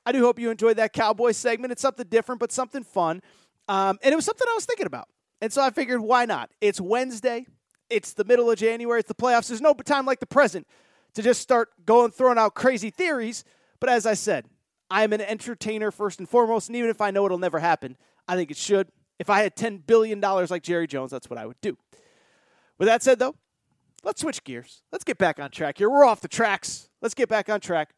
[0.06, 1.70] I do hope you enjoyed that Cowboys segment.
[1.70, 3.20] It's something different, but something fun.
[3.68, 5.08] Um, and it was something I was thinking about.
[5.42, 6.48] And so I figured, why not?
[6.62, 7.46] It's Wednesday.
[7.90, 9.00] It's the middle of January.
[9.00, 9.48] It's the playoffs.
[9.48, 10.66] There's no time like the present
[11.12, 13.44] to just start going throwing out crazy theories.
[13.80, 14.46] But as I said,
[14.90, 16.70] I'm an entertainer first and foremost.
[16.70, 18.88] And even if I know it'll never happen, I think it should.
[19.18, 21.76] If I had $10 billion like Jerry Jones, that's what I would do.
[22.78, 23.36] With that said, though,
[24.02, 24.82] let's switch gears.
[24.90, 25.88] Let's get back on track here.
[25.88, 26.88] We're off the tracks.
[27.00, 27.94] Let's get back on track.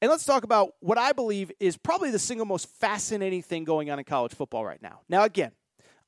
[0.00, 3.90] And let's talk about what I believe is probably the single most fascinating thing going
[3.90, 5.00] on in college football right now.
[5.08, 5.50] Now, again,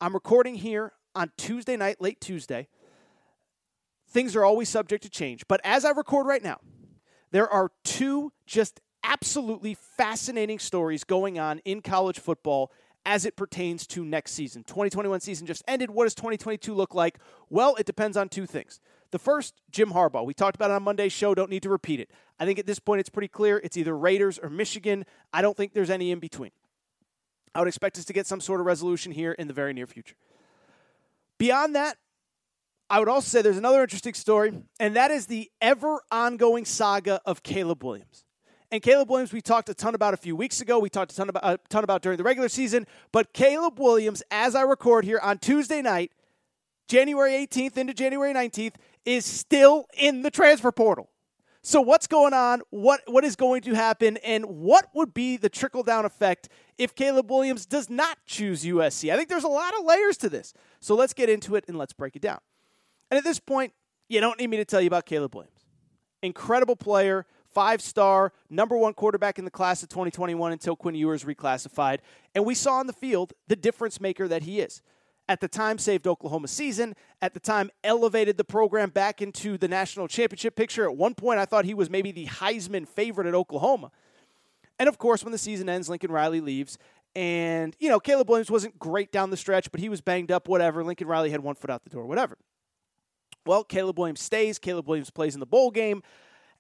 [0.01, 2.69] I'm recording here on Tuesday night, late Tuesday.
[4.11, 5.47] Things are always subject to change.
[5.49, 6.59] But as I record right now,
[7.33, 12.71] there are two just absolutely fascinating stories going on in college football
[13.07, 14.65] as it pertains to next season.
[14.65, 15.91] 2021 season just ended.
[15.91, 17.19] What does 2022 look like?
[17.49, 18.81] Well, it depends on two things.
[19.11, 20.25] The first, Jim Harbaugh.
[20.25, 21.35] We talked about it on Monday's show.
[21.35, 22.11] Don't need to repeat it.
[22.39, 23.61] I think at this point it's pretty clear.
[23.65, 25.05] It's either Raiders or Michigan.
[25.33, 26.53] I don't think there's any in between.
[27.55, 29.87] I would expect us to get some sort of resolution here in the very near
[29.87, 30.15] future.
[31.39, 31.97] Beyond that,
[32.89, 37.21] I would also say there's another interesting story, and that is the ever ongoing saga
[37.25, 38.25] of Caleb Williams.
[38.73, 40.79] And Caleb Williams, we talked a ton about a few weeks ago.
[40.79, 42.87] We talked a ton about, a ton about during the regular season.
[43.11, 46.13] But Caleb Williams, as I record here on Tuesday night,
[46.89, 51.11] January 18th into January 19th, is still in the transfer portal.
[51.63, 52.63] So what's going on?
[52.71, 54.17] What what is going to happen?
[54.19, 59.13] And what would be the trickle down effect if Caleb Williams does not choose USC?
[59.13, 60.55] I think there's a lot of layers to this.
[60.81, 62.39] So let's get into it and let's break it down.
[63.11, 63.75] And at this point,
[64.09, 65.67] you don't need me to tell you about Caleb Williams.
[66.23, 71.25] Incredible player, five star, number one quarterback in the class of 2021 until Quinn Ewers
[71.25, 71.99] reclassified.
[72.35, 74.83] And we saw on the field the difference maker that he is
[75.31, 79.69] at the time saved Oklahoma season, at the time elevated the program back into the
[79.69, 80.85] national championship picture.
[80.85, 83.93] At one point, I thought he was maybe the Heisman favorite at Oklahoma.
[84.81, 86.79] And of course, when the season ends, Lincoln Riley leaves.
[87.15, 90.49] And, you know, Caleb Williams wasn't great down the stretch, but he was banged up,
[90.49, 90.83] whatever.
[90.83, 92.37] Lincoln Riley had one foot out the door, whatever.
[93.47, 94.59] Well, Caleb Williams stays.
[94.59, 96.03] Caleb Williams plays in the bowl game.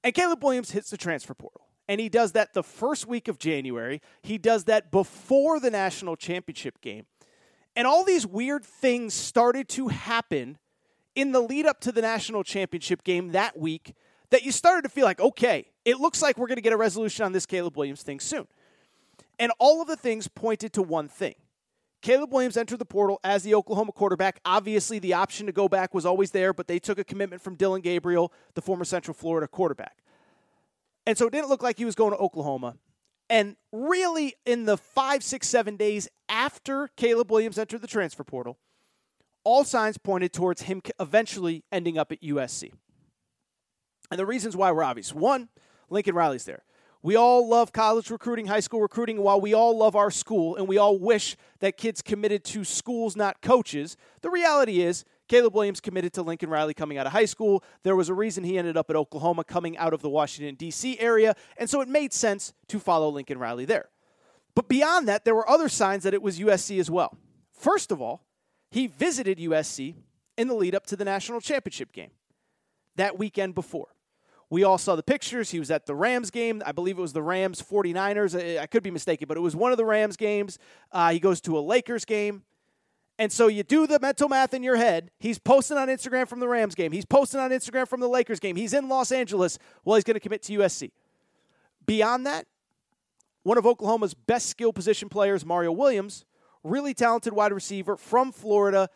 [0.03, 1.63] And Caleb Williams hits the transfer portal.
[1.89, 4.01] And he does that the first week of January.
[4.23, 7.07] He does that before the national championship game.
[7.75, 10.59] And all these weird things started to happen
[11.15, 13.95] in the lead up to the national championship game that week
[14.31, 16.77] that you started to feel like, okay, it looks like we're going to get a
[16.77, 18.47] resolution on this Caleb Williams thing soon.
[19.39, 21.35] And all of the things pointed to one thing.
[22.03, 24.41] Caleb Williams entered the portal as the Oklahoma quarterback.
[24.45, 27.57] Obviously, the option to go back was always there, but they took a commitment from
[27.57, 29.99] Dillon Gabriel, the former Central Florida quarterback.
[31.07, 32.77] And so it didn't look like he was going to Oklahoma.
[33.29, 38.59] And really, in the five, six, seven days after Caleb Williams entered the transfer portal,
[39.45, 42.73] all signs pointed towards him eventually ending up at USC.
[44.11, 45.15] And the reasons why were obvious.
[45.15, 45.49] One,
[45.89, 46.65] Lincoln Riley's there.
[47.03, 50.69] We all love college recruiting, high school recruiting, while we all love our school and
[50.69, 53.97] we all wish that kids committed to schools, not coaches.
[54.21, 57.65] The reality is, Caleb Williams committed to Lincoln Riley coming out of high school.
[57.85, 60.99] There was a reason he ended up at Oklahoma coming out of the Washington, D.C.
[60.99, 63.89] area, and so it made sense to follow Lincoln Riley there.
[64.55, 67.17] But beyond that, there were other signs that it was USC as well.
[67.53, 68.25] First of all,
[68.71, 69.95] he visited USC
[70.37, 72.11] in the lead up to the national championship game
[72.97, 73.89] that weekend before.
[74.51, 75.51] We all saw the pictures.
[75.51, 76.61] He was at the Rams game.
[76.67, 78.59] I believe it was the Rams 49ers.
[78.59, 80.59] I could be mistaken, but it was one of the Rams games.
[80.91, 82.43] Uh, he goes to a Lakers game.
[83.17, 85.11] And so you do the mental math in your head.
[85.21, 86.91] He's posting on Instagram from the Rams game.
[86.91, 88.57] He's posting on Instagram from the Lakers game.
[88.57, 89.59] He's in Los Angeles.
[89.85, 90.91] Well, he's going to commit to USC.
[91.87, 92.47] Beyond that,
[93.43, 96.25] one of Oklahoma's best skill position players, Mario Williams,
[96.65, 98.89] really talented wide receiver from Florida,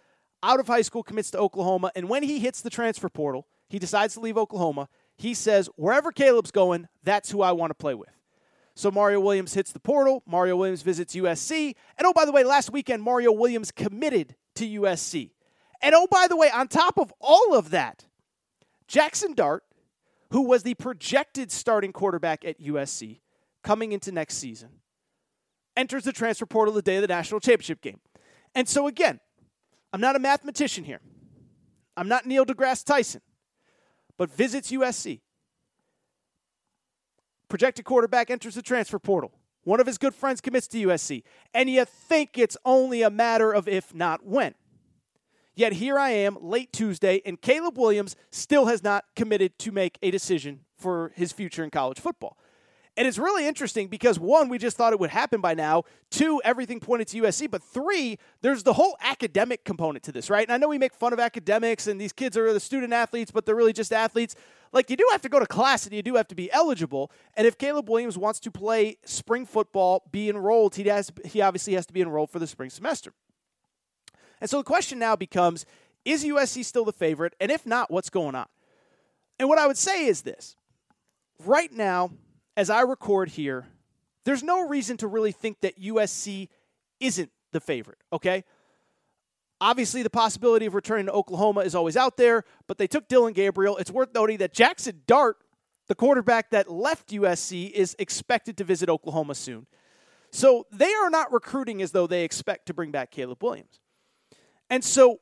[0.43, 1.93] out of high school, commits to Oklahoma.
[1.95, 4.89] And when he hits the transfer portal, he decides to leave Oklahoma.
[5.17, 8.11] He says, wherever Caleb's going, that's who I want to play with.
[8.75, 10.23] So Mario Williams hits the portal.
[10.27, 11.75] Mario Williams visits USC.
[11.97, 15.31] And oh, by the way, last weekend, Mario Williams committed to USC.
[15.81, 18.07] And oh, by the way, on top of all of that,
[18.89, 19.63] Jackson Dart,
[20.31, 23.21] who was the projected starting quarterback at USC
[23.63, 24.71] coming into next season,
[25.77, 28.01] enters the transfer portal the day of the national championship game.
[28.55, 29.21] And so, again,
[29.93, 31.01] I'm not a mathematician here.
[31.97, 33.21] I'm not Neil deGrasse Tyson,
[34.17, 35.21] but visits USC
[37.55, 39.33] projected quarterback enters the transfer portal.
[39.63, 41.23] One of his good friends commits to USC.
[41.55, 44.55] And you think it's only a matter of if not when.
[45.55, 49.99] Yet here I am, late Tuesday, and Caleb Williams still has not committed to make
[50.03, 52.37] a decision for his future in college football.
[52.97, 55.83] And it's really interesting because one, we just thought it would happen by now.
[56.11, 57.51] Two, everything pointed to USC.
[57.51, 60.47] But three, there's the whole academic component to this, right?
[60.47, 63.33] And I know we make fun of academics and these kids are the student athletes,
[63.33, 64.37] but they're really just athletes.
[64.73, 67.11] Like you do have to go to class and you do have to be eligible.
[67.37, 71.75] And if Caleb Williams wants to play spring football, be enrolled, he has he obviously
[71.75, 73.13] has to be enrolled for the spring semester.
[74.41, 75.67] And so the question now becomes
[76.05, 77.35] is USC still the favorite?
[77.41, 78.47] And if not, what's going on?
[79.39, 80.57] And what I would say is this
[81.45, 82.11] right now,
[82.57, 83.67] as I record here,
[84.25, 86.49] there's no reason to really think that USC
[87.01, 88.45] isn't the favorite, okay?
[89.61, 93.33] Obviously, the possibility of returning to Oklahoma is always out there, but they took Dillon
[93.33, 93.77] Gabriel.
[93.77, 95.37] It's worth noting that Jackson Dart,
[95.87, 99.67] the quarterback that left USC, is expected to visit Oklahoma soon.
[100.31, 103.81] So they are not recruiting as though they expect to bring back Caleb Williams.
[104.69, 105.21] And so,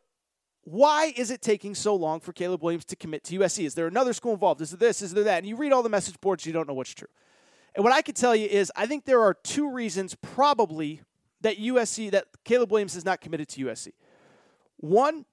[0.64, 3.64] why is it taking so long for Caleb Williams to commit to USC?
[3.64, 4.60] Is there another school involved?
[4.60, 5.02] Is there this?
[5.02, 5.38] Is there that?
[5.38, 7.08] And you read all the message boards, you don't know what's true.
[7.74, 11.00] And what I can tell you is, I think there are two reasons probably
[11.40, 13.92] that USC, that Caleb Williams is not committed to USC.
[14.76, 15.24] One,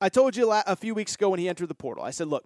[0.00, 2.44] I told you a few weeks ago when he entered the portal, I said, look,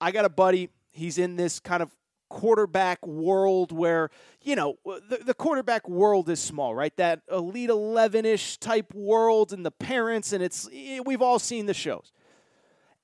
[0.00, 0.70] I got a buddy.
[0.90, 1.94] He's in this kind of
[2.28, 4.10] quarterback world where,
[4.42, 6.96] you know, the, the quarterback world is small, right?
[6.96, 11.66] That Elite 11 ish type world and the parents, and it's, eh, we've all seen
[11.66, 12.12] the shows.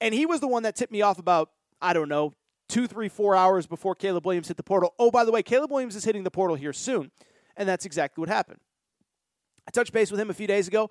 [0.00, 2.32] And he was the one that tipped me off about, I don't know,
[2.68, 4.94] two, three, four hours before Caleb Williams hit the portal.
[4.98, 7.10] Oh, by the way, Caleb Williams is hitting the portal here soon.
[7.56, 8.60] And that's exactly what happened.
[9.66, 10.90] I touched base with him a few days ago,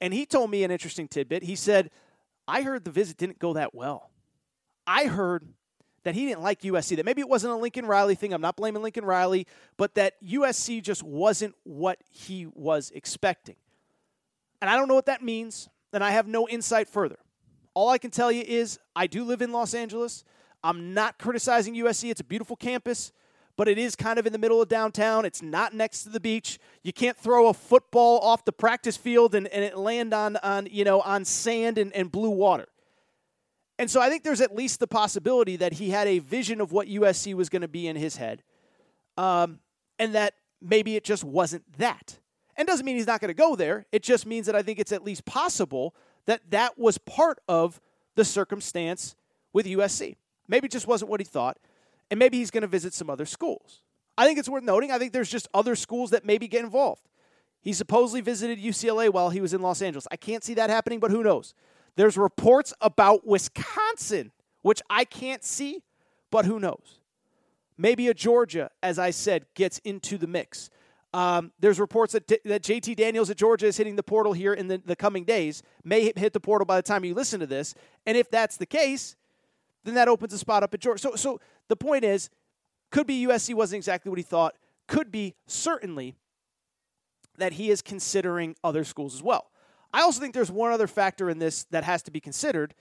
[0.00, 1.42] and he told me an interesting tidbit.
[1.42, 1.90] He said,
[2.46, 4.10] I heard the visit didn't go that well.
[4.86, 5.46] I heard
[6.04, 8.32] that he didn't like USC, that maybe it wasn't a Lincoln Riley thing.
[8.32, 13.56] I'm not blaming Lincoln Riley, but that USC just wasn't what he was expecting.
[14.60, 17.18] And I don't know what that means, and I have no insight further.
[17.74, 20.24] All I can tell you is I do live in Los Angeles.
[20.62, 22.10] I'm not criticizing USC.
[22.10, 23.12] It's a beautiful campus,
[23.56, 25.24] but it is kind of in the middle of downtown.
[25.24, 26.58] It's not next to the beach.
[26.82, 30.66] You can't throw a football off the practice field and, and it land on, on,
[30.70, 32.66] you know, on sand and, and blue water.
[33.80, 36.70] And so I think there's at least the possibility that he had a vision of
[36.70, 38.42] what USC was going to be in his head,
[39.16, 39.58] um,
[39.98, 42.18] and that maybe it just wasn't that.
[42.58, 43.86] And doesn't mean he's not going to go there.
[43.90, 45.94] It just means that I think it's at least possible
[46.26, 47.80] that that was part of
[48.16, 49.16] the circumstance
[49.54, 50.16] with USC.
[50.46, 51.56] Maybe it just wasn't what he thought,
[52.10, 53.80] and maybe he's going to visit some other schools.
[54.18, 54.90] I think it's worth noting.
[54.90, 57.08] I think there's just other schools that maybe get involved.
[57.62, 60.06] He supposedly visited UCLA while he was in Los Angeles.
[60.10, 61.54] I can't see that happening, but who knows?
[61.96, 65.82] There's reports about Wisconsin, which I can't see,
[66.30, 67.00] but who knows?
[67.76, 70.70] Maybe a Georgia, as I said, gets into the mix.
[71.12, 74.68] Um, there's reports that, that JT Daniels at Georgia is hitting the portal here in
[74.68, 77.74] the, the coming days, may hit the portal by the time you listen to this.
[78.06, 79.16] And if that's the case,
[79.84, 81.00] then that opens a spot up at Georgia.
[81.00, 82.30] So, so the point is,
[82.90, 84.54] could be USC wasn't exactly what he thought.
[84.86, 86.16] Could be certainly
[87.38, 89.50] that he is considering other schools as well.
[89.92, 92.74] I also think there's one other factor in this that has to be considered,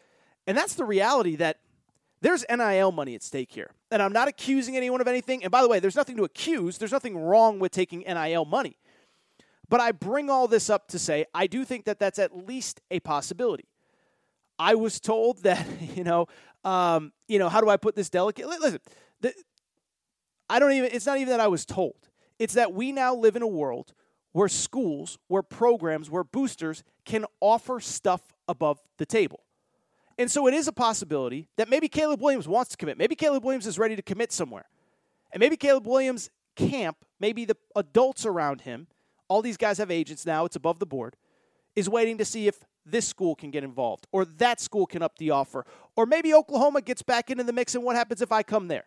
[0.46, 1.60] and that's the reality that
[2.22, 3.72] there's NIL money at stake here.
[3.92, 5.44] And I'm not accusing anyone of anything.
[5.44, 8.78] And by the way, there's nothing to accuse, there's nothing wrong with taking NIL money.
[9.70, 12.82] But I bring all this up to say I do think that that's at least
[12.92, 13.66] a possibility.
[14.58, 16.28] I was told that, you know,
[16.64, 18.48] um, you know, how do I put this delicate?
[18.48, 18.80] Listen,
[19.22, 19.34] the,
[20.50, 21.96] I don't even, it's not even that I was told.
[22.38, 23.94] It's that we now live in a world
[24.32, 29.44] where schools, where programs, where boosters can offer stuff above the table.
[30.18, 32.98] And so it is a possibility that maybe Caleb Williams wants to commit.
[32.98, 34.66] Maybe Caleb Williams is ready to commit somewhere.
[35.32, 38.88] And maybe Caleb Williams' camp, maybe the adults around him,
[39.30, 41.16] all these guys have agents now, it's above the board,
[41.76, 45.18] is waiting to see if this school can get involved or that school can up
[45.18, 45.66] the offer.
[45.96, 48.86] Or maybe Oklahoma gets back into the mix and what happens if I come there?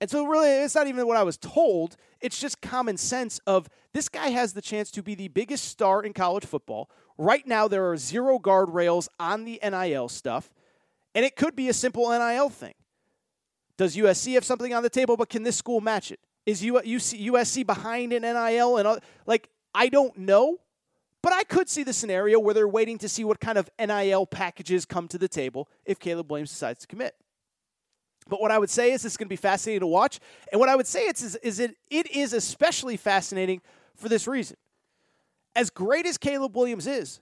[0.00, 1.96] And so, really, it's not even what I was told.
[2.20, 6.02] It's just common sense of this guy has the chance to be the biggest star
[6.02, 6.90] in college football.
[7.18, 10.50] Right now, there are zero guardrails on the NIL stuff,
[11.14, 12.74] and it could be a simple NIL thing.
[13.76, 16.20] Does USC have something on the table, but can this school match it?
[16.46, 18.78] Is USC behind in NIL?
[18.78, 20.58] And like, I don't know,
[21.22, 24.24] but I could see the scenario where they're waiting to see what kind of NIL
[24.26, 27.14] packages come to the table if Caleb Williams decides to commit.
[28.30, 30.20] But what I would say is this is going to be fascinating to watch.
[30.50, 33.60] And what I would say it's, is, is it, it is especially fascinating
[33.96, 34.56] for this reason.
[35.54, 37.20] As great as Caleb Williams is,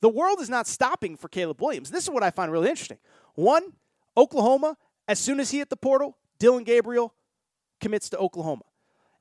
[0.00, 1.90] the world is not stopping for Caleb Williams.
[1.90, 2.98] This is what I find really interesting.
[3.34, 3.72] One,
[4.16, 7.14] Oklahoma, as soon as he hit the portal, Dillon Gabriel
[7.80, 8.64] commits to Oklahoma.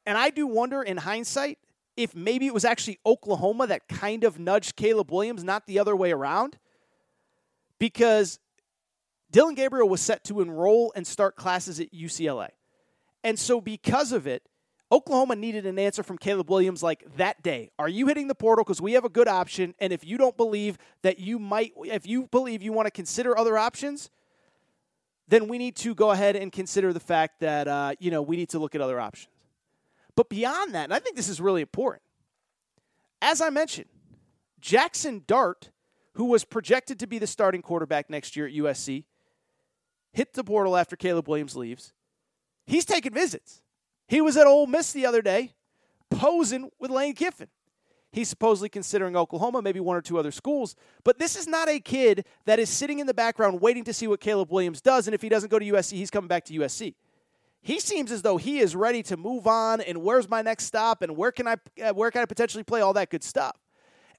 [0.05, 1.59] And I do wonder in hindsight
[1.95, 5.95] if maybe it was actually Oklahoma that kind of nudged Caleb Williams, not the other
[5.95, 6.57] way around.
[7.77, 8.39] Because
[9.31, 12.49] Dillon Gabriel was set to enroll and start classes at UCLA.
[13.23, 14.43] And so, because of it,
[14.91, 17.71] Oklahoma needed an answer from Caleb Williams like that day.
[17.79, 19.73] Are you hitting the portal because we have a good option?
[19.79, 23.37] And if you don't believe that you might, if you believe you want to consider
[23.37, 24.09] other options,
[25.29, 28.35] then we need to go ahead and consider the fact that uh, you know we
[28.35, 29.29] need to look at other options.
[30.15, 32.01] But beyond that, and I think this is really important.
[33.21, 33.87] As I mentioned,
[34.59, 35.69] Jackson Dart,
[36.15, 39.05] who was projected to be the starting quarterback next year at USC,
[40.13, 41.93] hit the portal after Caleb Williams leaves.
[42.65, 43.61] He's taking visits.
[44.07, 45.53] He was at Ole Miss the other day,
[46.09, 47.47] posing with Lane Kiffin.
[48.11, 50.75] He's supposedly considering Oklahoma, maybe one or two other schools.
[51.05, 54.05] But this is not a kid that is sitting in the background waiting to see
[54.05, 55.07] what Caleb Williams does.
[55.07, 56.95] And if he doesn't go to USC, he's coming back to USC.
[57.61, 59.79] He seems as though he is ready to move on.
[59.79, 61.01] And where's my next stop?
[61.03, 63.55] And where can I uh, where can I potentially play all that good stuff?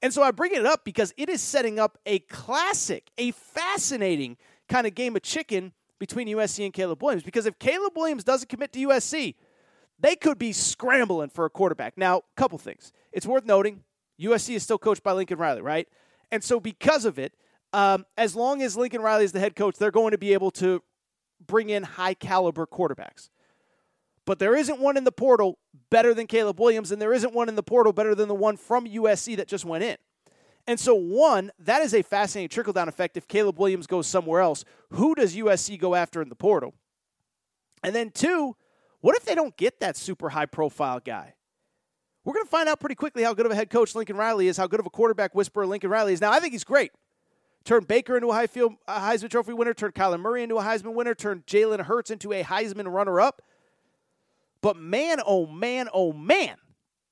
[0.01, 4.36] And so I bring it up because it is setting up a classic, a fascinating
[4.68, 5.72] kind of game of chicken
[6.03, 7.22] between USC and Caleb Williams.
[7.22, 9.36] Because if Caleb Williams doesn't commit to USC,
[10.00, 11.96] they could be scrambling for a quarterback.
[11.96, 12.92] Now, a couple things.
[13.12, 13.84] It's worth noting
[14.20, 15.86] USC is still coached by Lincoln Riley, right?
[16.32, 17.34] And so, because of it,
[17.72, 20.50] um, as long as Lincoln Riley is the head coach, they're going to be able
[20.53, 20.82] to
[21.46, 23.28] bring in high caliber quarterbacks.
[24.26, 27.48] But there isn't one in the portal better than Caleb Williams, and there isn't one
[27.48, 29.98] in the portal better than the one from USC that just went in.
[30.67, 33.17] And so, one, that is a fascinating trickle down effect.
[33.17, 36.75] If Caleb Williams goes somewhere else, who does USC go after in the portal?
[37.83, 38.57] And then, two,
[39.01, 41.35] what if they don't get that super high profile guy?
[42.25, 44.47] We're going to find out pretty quickly how good of a head coach Lincoln Riley
[44.47, 46.21] is, how good of a quarterback whisperer Lincoln Riley is.
[46.21, 46.93] Now, I think he's great.
[47.65, 50.95] Turned Baker into a Highfield a Heisman Trophy winner, turned Kyler Murray into a Heisman
[50.95, 53.43] winner, turned Jalen Hurts into a Heisman runner up.
[54.61, 56.57] But man, oh man, oh man,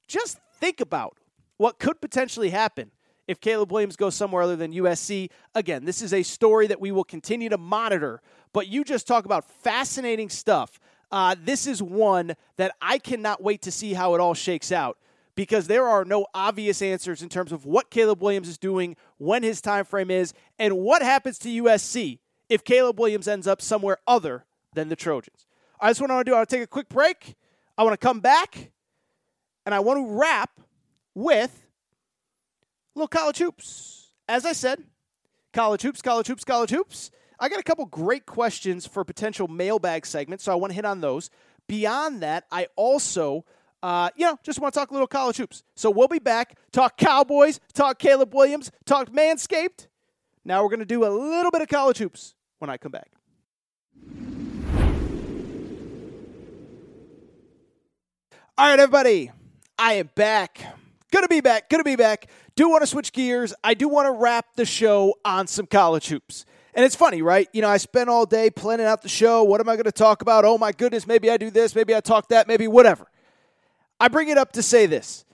[0.07, 1.17] just think about
[1.57, 2.93] what could potentially happen
[3.31, 5.31] if Caleb Williams goes somewhere other than USC.
[5.55, 8.20] Again, this is a story that we will continue to monitor,
[8.53, 10.81] but you just talk about fascinating stuff
[11.12, 14.99] uh, this is one that I cannot wait to see how it all shakes out
[15.35, 19.43] because there are no obvious answers in terms of what Caleb Williams is doing, when
[19.43, 22.18] his time frame is, and what happens to USC
[22.49, 25.47] if Caleb Williams ends up somewhere other than the Trojans.
[25.81, 26.35] I want to do.
[26.35, 27.37] I want to take a quick break.
[27.78, 28.70] I want to come back,
[29.64, 30.61] and I want to wrap
[31.14, 31.66] with
[33.01, 34.13] little college hoops.
[34.29, 34.83] As I said,
[35.55, 37.11] college hoops, college hoops, college hoops.
[37.39, 40.85] I got a couple great questions for potential mailbag segments, so I want to hit
[40.85, 41.31] on those.
[41.67, 43.47] Beyond that, I also,
[43.83, 45.63] uh, you know, just want to talk a little college hoops.
[45.77, 49.87] So we'll be back, talk Cowboys, talk Caleb Williams, talk Manscaped.
[50.45, 53.11] Now we're going to do a little bit of college hoops when I come back.
[58.59, 59.31] All right, everybody,
[59.79, 60.61] I am back.
[61.11, 61.69] Gonna be back.
[61.69, 62.27] Gonna be back.
[62.55, 63.55] Do want to switch gears.
[63.65, 66.45] I do want to wrap the show on some college hoops.
[66.75, 67.49] And it's funny, right?
[67.53, 69.43] You know, I spent all day planning out the show.
[69.43, 70.45] What am I going to talk about?
[70.45, 73.07] Oh my goodness, maybe I do this, maybe I talk that, maybe whatever.
[73.99, 75.25] I bring it up to say this.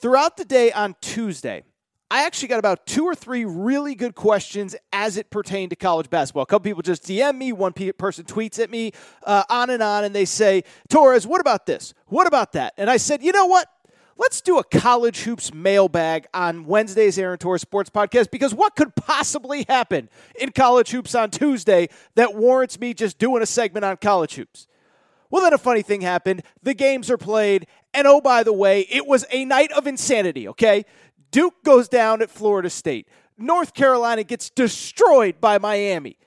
[0.00, 1.64] Throughout the day on Tuesday,
[2.10, 6.08] I actually got about two or three really good questions as it pertained to college
[6.08, 6.44] basketball.
[6.44, 8.92] A couple people just DM me, one person tweets at me,
[9.24, 11.92] uh, on and on, and they say, Torres, what about this?
[12.06, 12.72] What about that?
[12.78, 13.68] And I said, you know what?
[14.18, 18.94] Let's do a college hoops mailbag on Wednesday's Aaron Torres Sports Podcast because what could
[18.94, 23.96] possibly happen in college hoops on Tuesday that warrants me just doing a segment on
[23.96, 24.66] college hoops?
[25.30, 26.42] Well, then a funny thing happened.
[26.62, 30.48] The games are played, and oh, by the way, it was a night of insanity,
[30.48, 30.84] okay?
[31.30, 33.08] Duke goes down at Florida State.
[33.36, 36.18] North Carolina gets destroyed by Miami.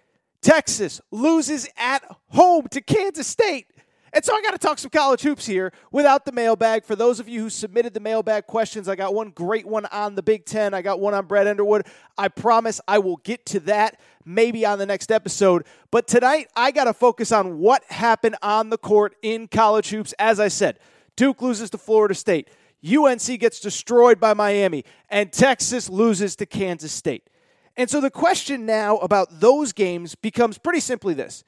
[0.41, 3.67] Texas loses at home to Kansas State.
[4.13, 6.83] And so I got to talk some college hoops here without the mailbag.
[6.83, 10.15] For those of you who submitted the mailbag questions, I got one great one on
[10.15, 10.73] the Big Ten.
[10.73, 11.87] I got one on Brad Underwood.
[12.17, 15.65] I promise I will get to that maybe on the next episode.
[15.91, 20.13] But tonight, I got to focus on what happened on the court in college hoops.
[20.19, 20.79] As I said,
[21.15, 22.49] Duke loses to Florida State,
[22.85, 27.29] UNC gets destroyed by Miami, and Texas loses to Kansas State.
[27.77, 31.43] And so the question now about those games becomes pretty simply this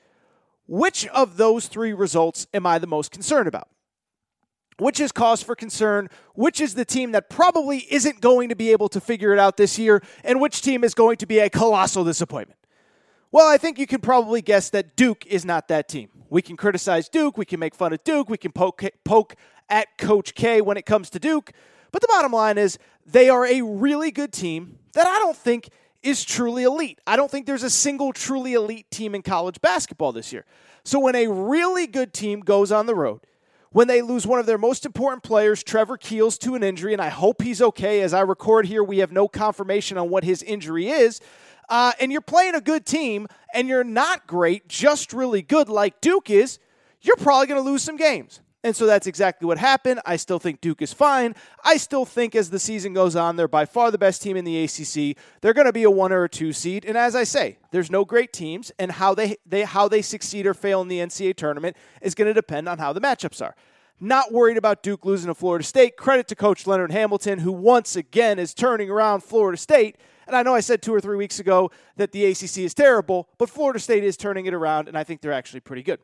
[0.66, 3.70] which of those three results am I the most concerned about?
[4.80, 6.09] Which is cause for concern?
[6.34, 9.57] Which is the team that probably isn't going to be able to figure it out
[9.57, 10.01] this year?
[10.24, 12.59] And which team is going to be a colossal disappointment?
[13.32, 16.09] Well, I think you can probably guess that Duke is not that team.
[16.30, 19.36] We can criticize Duke, we can make fun of Duke, we can poke, poke
[19.70, 21.51] at Coach K when it comes to Duke.
[21.91, 25.70] But the bottom line is they are a really good team that I don't think
[26.03, 26.99] is truly elite.
[27.07, 30.45] I don't think there's a single truly elite team in college basketball this year.
[30.83, 33.21] So when a really good team goes on the road,
[33.71, 37.01] when they lose one of their most important players, Trevor Keels, to an injury, and
[37.01, 38.01] I hope he's okay.
[38.01, 41.19] As I record here, we have no confirmation on what his injury is.
[41.69, 46.01] Uh, and you're playing a good team, and you're not great, just really good, like
[46.01, 46.59] Duke is,
[47.01, 48.41] you're probably going to lose some games.
[48.66, 49.99] And so that's exactly what happened.
[50.05, 51.36] I still think Duke is fine.
[51.66, 54.45] I still think as the season goes on, they're by far the best team in
[54.45, 55.18] the ACC.
[55.41, 56.86] They're going to be a one or a two seed.
[56.86, 60.47] And as I say, there's no great teams, and how they, they how they succeed
[60.47, 63.53] or fail in the NCAA tournament is going to depend on how the matchups are.
[63.99, 65.97] Not worried about Duke losing to Florida State.
[65.97, 69.97] Credit to Coach Leonard Hamilton, who once again is turning around Florida State.
[70.26, 73.28] And I know I said two or three weeks ago that the ACC is terrible,
[73.38, 75.99] but Florida State is turning it around, and I think they're actually pretty good.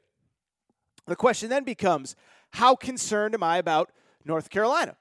[1.07, 2.16] The question then becomes
[2.51, 3.91] how concerned am I about
[4.25, 4.95] North Carolina?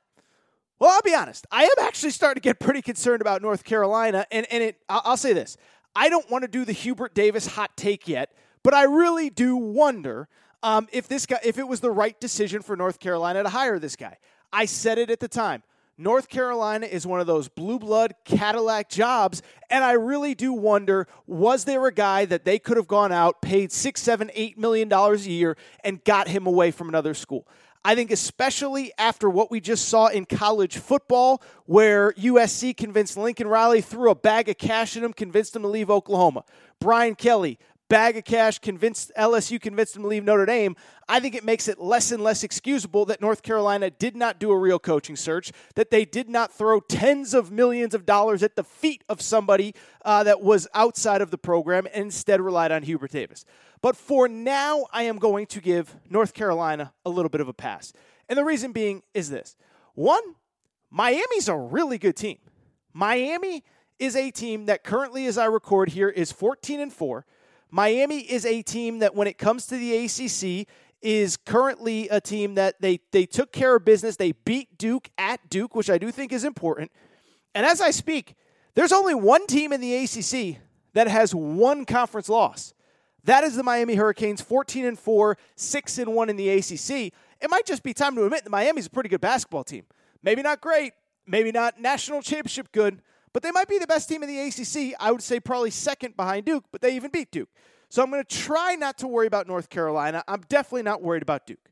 [0.78, 1.46] Well, I'll be honest.
[1.50, 5.16] I am actually starting to get pretty concerned about North Carolina, and, and it, I'll
[5.16, 5.56] say this.
[5.96, 8.32] I don't want to do the Hubert Davis hot take yet,
[8.62, 10.28] but I really do wonder
[10.62, 13.78] um, if this guy, if it was the right decision for North Carolina to hire
[13.78, 14.18] this guy.
[14.52, 15.62] I said it at the time.
[16.00, 19.42] North Carolina is one of those blue blood Cadillac jobs.
[19.68, 23.42] And I really do wonder was there a guy that they could have gone out,
[23.42, 27.48] paid six, seven, eight million dollars a year, and got him away from another school?
[27.84, 33.48] I think, especially after what we just saw in college football, where USC convinced Lincoln
[33.48, 36.44] Riley, threw a bag of cash at him, convinced him to leave Oklahoma.
[36.80, 37.58] Brian Kelly,
[37.88, 40.76] bag of cash, convinced LSU convinced him to leave Notre Dame,
[41.08, 44.50] I think it makes it less and less excusable that North Carolina did not do
[44.50, 48.56] a real coaching search, that they did not throw tens of millions of dollars at
[48.56, 49.74] the feet of somebody
[50.04, 53.44] uh, that was outside of the program and instead relied on Hubert Davis.
[53.80, 57.54] But for now, I am going to give North Carolina a little bit of a
[57.54, 57.92] pass.
[58.28, 59.56] And the reason being is this
[59.94, 60.22] one,
[60.90, 62.38] Miami's a really good team.
[62.92, 63.64] Miami
[63.98, 67.24] is a team that currently, as I record here, is 14 and 4.
[67.70, 70.66] Miami is a team that, when it comes to the ACC,
[71.00, 74.16] is currently a team that they they took care of business.
[74.16, 76.90] They beat Duke at Duke, which I do think is important.
[77.54, 78.34] And as I speak,
[78.74, 80.60] there's only one team in the ACC
[80.94, 82.74] that has one conference loss.
[83.24, 87.12] That is the Miami Hurricanes, 14 and 4, 6 and 1 in the ACC.
[87.40, 89.84] It might just be time to admit that Miami's a pretty good basketball team.
[90.22, 90.94] Maybe not great,
[91.26, 93.02] maybe not national championship good,
[93.32, 94.94] but they might be the best team in the ACC.
[95.00, 97.48] I would say probably second behind Duke, but they even beat Duke.
[97.88, 100.22] So I'm going to try not to worry about North Carolina.
[100.28, 101.70] I'm definitely not worried about Duke.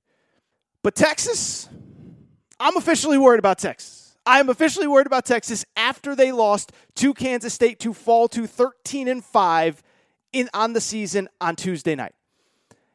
[0.83, 1.69] But Texas,
[2.59, 4.17] I'm officially worried about Texas.
[4.25, 9.09] I'm officially worried about Texas after they lost to Kansas State to fall to 13
[9.09, 9.83] and 5
[10.33, 12.15] in on the season on Tuesday night.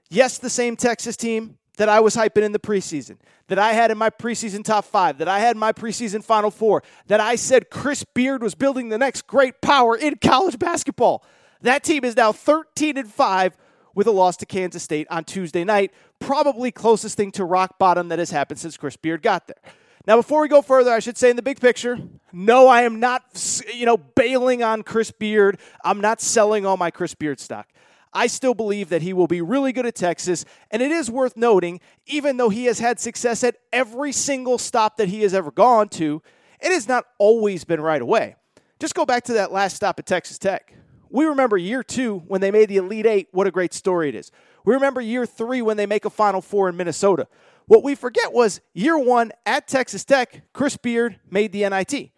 [0.10, 3.18] Yes, the same Texas team that I was hyping in the preseason,
[3.48, 6.84] that I had in my preseason top five, that I had my preseason final four,
[7.08, 11.24] that I said Chris Beard was building the next great power in college basketball.
[11.62, 13.58] That team is now 13 and 5
[13.94, 15.92] with a loss to Kansas State on Tuesday night.
[16.20, 19.74] Probably closest thing to rock bottom that has happened since Chris Beard got there.
[20.08, 22.00] Now, before we go further, I should say in the big picture,
[22.34, 23.24] no, I am not,
[23.72, 25.60] you know, bailing on Chris Beard.
[25.84, 27.68] I'm not selling all my Chris Beard stock.
[28.14, 30.46] I still believe that he will be really good at Texas.
[30.70, 34.98] And it is worth noting, even though he has had success at every single stop
[34.98, 36.22] that he has ever gone to,
[36.60, 38.36] it has not always been right away.
[38.80, 40.74] Just go back to that last stop at Texas Tech.
[41.10, 44.16] We remember year two when they made the Elite Eight, what a great story it
[44.16, 44.32] is.
[44.66, 47.28] We remember year three when they make a Final Four in Minnesota.
[47.66, 52.12] What we forget was year one at Texas Tech, Chris Beard made the NIT.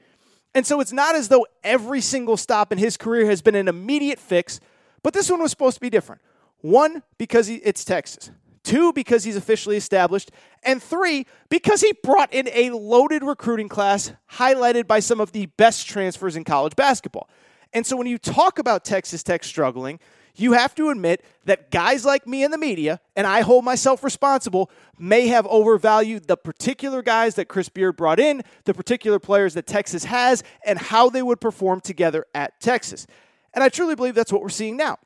[0.56, 3.68] And so it's not as though every single stop in his career has been an
[3.68, 4.60] immediate fix
[5.04, 6.22] but this one was supposed to be different.
[6.62, 8.32] One, because he, it's Texas.
[8.64, 10.32] Two, because he's officially established.
[10.64, 15.48] And three, because he brought in a loaded recruiting class highlighted by some of the
[15.48, 17.30] best transfers in college basketball.
[17.74, 20.00] And so when you talk about Texas Tech struggling,
[20.36, 24.04] you have to admit that guys like me in the media, and I hold myself
[24.04, 29.54] responsible, may have overvalued the particular guys that Chris Beard brought in, the particular players
[29.54, 33.06] that Texas has, and how they would perform together at Texas.
[33.54, 34.98] And I truly believe that's what we're seeing now.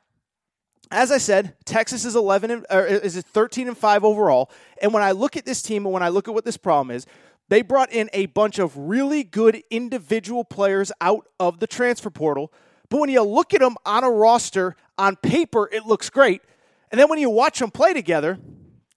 [0.90, 4.50] As I said, Texas is 11 and, or is it 13 and 5 overall.
[4.80, 6.94] And when I look at this team and when I look at what this problem
[6.94, 7.06] is,
[7.48, 12.52] they brought in a bunch of really good individual players out of the transfer portal.
[12.88, 16.42] But when you look at them on a roster, on paper, it looks great.
[16.90, 18.38] And then when you watch them play together,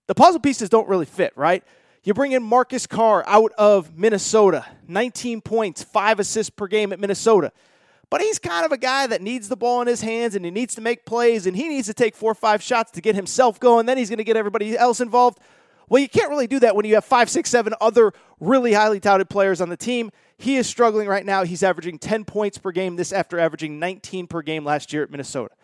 [0.08, 1.64] the puzzle pieces don't really fit, right?
[2.04, 7.00] You bring in Marcus Carr out of Minnesota, 19 points, five assists per game at
[7.00, 7.52] Minnesota.
[8.12, 10.52] But he's kind of a guy that needs the ball in his hands and he
[10.52, 13.16] needs to make plays and he needs to take four or five shots to get
[13.16, 13.86] himself going.
[13.86, 15.40] Then he's going to get everybody else involved.
[15.88, 19.00] Well, you can't really do that when you have five, six, seven other really highly
[19.00, 20.12] touted players on the team.
[20.38, 21.46] He is struggling right now.
[21.46, 25.10] He's averaging 10 points per game this after averaging 19 per game last year at
[25.10, 25.56] Minnesota.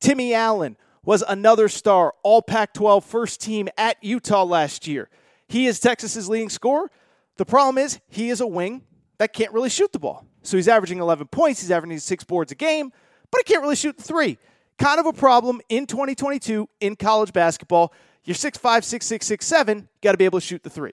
[0.00, 5.10] Timmy Allen was another star, all Pac 12 first team at Utah last year.
[5.46, 6.90] He is Texas's leading scorer.
[7.36, 8.82] The problem is he is a wing
[9.18, 10.24] that can't really shoot the ball.
[10.42, 12.92] So he's averaging 11 points, he's averaging six boards a game,
[13.30, 14.38] but he can't really shoot the three.
[14.78, 17.92] Kind of a problem in 2022 in college basketball.
[18.24, 20.92] You're 6'5, 6'6, 6'7, got to be able to shoot the three.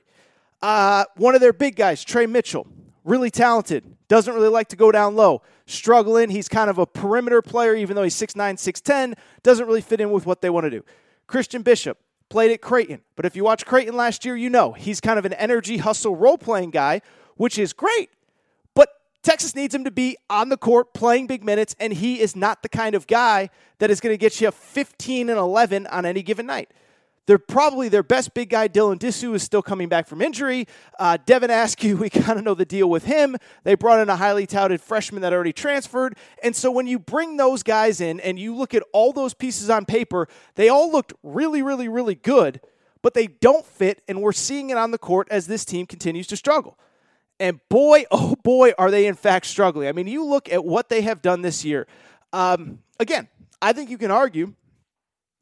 [0.61, 2.67] Uh, one of their big guys, Tre Mitchell,
[3.03, 6.29] really talented, doesn't really like to go down low, struggling.
[6.29, 10.11] He's kind of a perimeter player, even though he's 6'9, 6'10, doesn't really fit in
[10.11, 10.83] with what they want to do.
[11.27, 11.97] Christian Bishop
[12.29, 15.25] played at Creighton, but if you watch Creighton last year, you know he's kind of
[15.25, 17.01] an energy hustle role playing guy,
[17.35, 18.09] which is great.
[19.21, 22.63] Texas needs him to be on the court playing big minutes, and he is not
[22.63, 23.49] the kind of guy
[23.79, 26.69] that is going to get you 15 and 11 on any given night.
[27.29, 30.65] They're probably their best big guy, Dylan Disu, is still coming back from injury.
[30.97, 33.37] Uh, Devin Askew, we kind of know the deal with him.
[33.63, 36.17] They brought in a highly touted freshman that already transferred.
[36.41, 39.69] And so when you bring those guys in and you look at all those pieces
[39.69, 42.61] on paper, they all looked really, really, really good,
[43.03, 44.01] but they don't fit.
[44.07, 46.79] And we're seeing it on the court as this team continues to struggle.
[47.39, 49.87] And boy, oh boy, are they in fact struggling.
[49.87, 51.87] I mean, you look at what they have done this year.
[52.33, 53.27] Um, again,
[53.61, 54.53] I think you can argue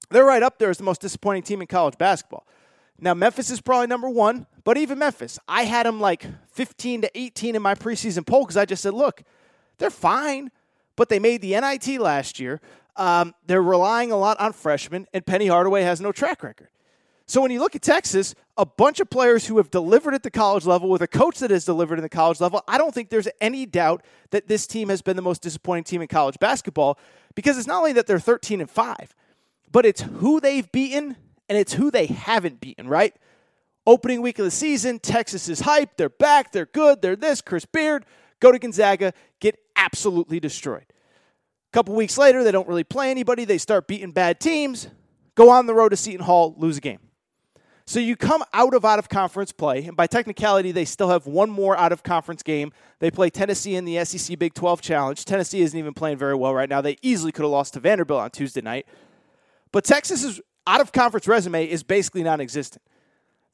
[0.10, 2.46] they're right up there as the most disappointing team in college basketball.
[3.00, 7.20] Now, Memphis is probably number one, but even Memphis, I had them like 15 to
[7.20, 9.24] 18 in my preseason poll because I just said, look,
[9.78, 10.50] they're fine,
[10.96, 12.60] but they made the NIT last year.
[12.96, 16.70] Um, they're relying a lot on freshmen, and Penny Hardaway has no track record.
[17.30, 20.32] So when you look at Texas, a bunch of players who have delivered at the
[20.32, 23.10] college level with a coach that has delivered in the college level, I don't think
[23.10, 26.98] there's any doubt that this team has been the most disappointing team in college basketball
[27.36, 29.16] because it's not only that they're 13 and 5,
[29.72, 31.18] but it's who they've beaten
[31.50, 33.14] and it's who they haven't beaten, right?
[33.86, 35.98] Opening week of the season, Texas is hyped.
[35.98, 36.54] They're back.
[36.54, 37.02] They're good.
[37.02, 37.42] They're this.
[37.42, 38.06] Chris Beard,
[38.40, 40.86] go to Gonzaga, get absolutely destroyed.
[40.88, 43.44] A couple weeks later, they don't really play anybody.
[43.44, 44.88] They start beating bad teams,
[45.36, 47.00] go on the road to Seton Hall, lose a game.
[47.88, 51.26] So you come out of out of conference play, and by technicality, they still have
[51.26, 52.74] one more out of conference game.
[53.00, 55.24] They play Tennessee in the SEC Big 12 Challenge.
[55.24, 56.82] Tennessee isn't even playing very well right now.
[56.82, 58.88] They easily could have lost to Vanderbilt on Tuesday night.
[59.72, 62.84] But Texas's out of conference resume is basically non existent.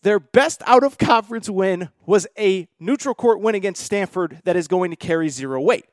[0.01, 4.67] Their best out of conference win was a neutral court win against Stanford that is
[4.67, 5.85] going to carry zero weight.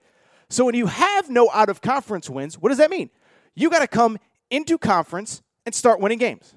[0.49, 3.11] So when you have no out of conference wins, what does that mean?
[3.55, 4.19] You got to come
[4.49, 6.55] into conference and start winning games.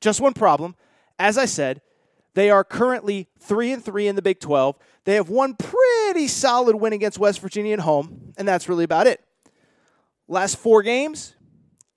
[0.00, 0.74] Just one problem.
[1.22, 1.82] As I said,
[2.34, 4.76] they are currently 3 and 3 in the Big 12.
[5.04, 9.06] They have one pretty solid win against West Virginia at home, and that's really about
[9.06, 9.22] it.
[10.26, 11.36] Last 4 games,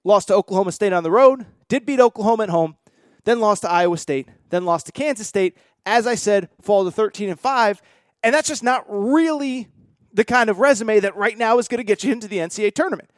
[0.03, 2.75] lost to Oklahoma State on the road, did beat Oklahoma at home,
[3.23, 5.57] then lost to Iowa State, then lost to Kansas State.
[5.87, 7.81] As I said, fall to 13 and 5,
[8.21, 9.69] and that's just not really
[10.13, 12.75] the kind of resume that right now is going to get you into the NCAA
[12.75, 13.09] tournament.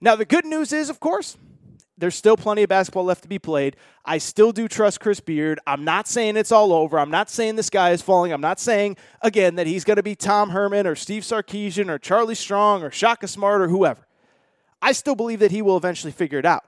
[0.00, 1.36] Now, the good news is, of course,
[1.98, 3.76] there's still plenty of basketball left to be played.
[4.04, 5.58] I still do trust Chris Beard.
[5.66, 6.98] I'm not saying it's all over.
[6.98, 8.32] I'm not saying the sky is falling.
[8.32, 11.98] I'm not saying, again, that he's going to be Tom Herman or Steve Sarkisian or
[11.98, 14.06] Charlie Strong or Shaka Smart or whoever.
[14.82, 16.64] I still believe that he will eventually figure it out.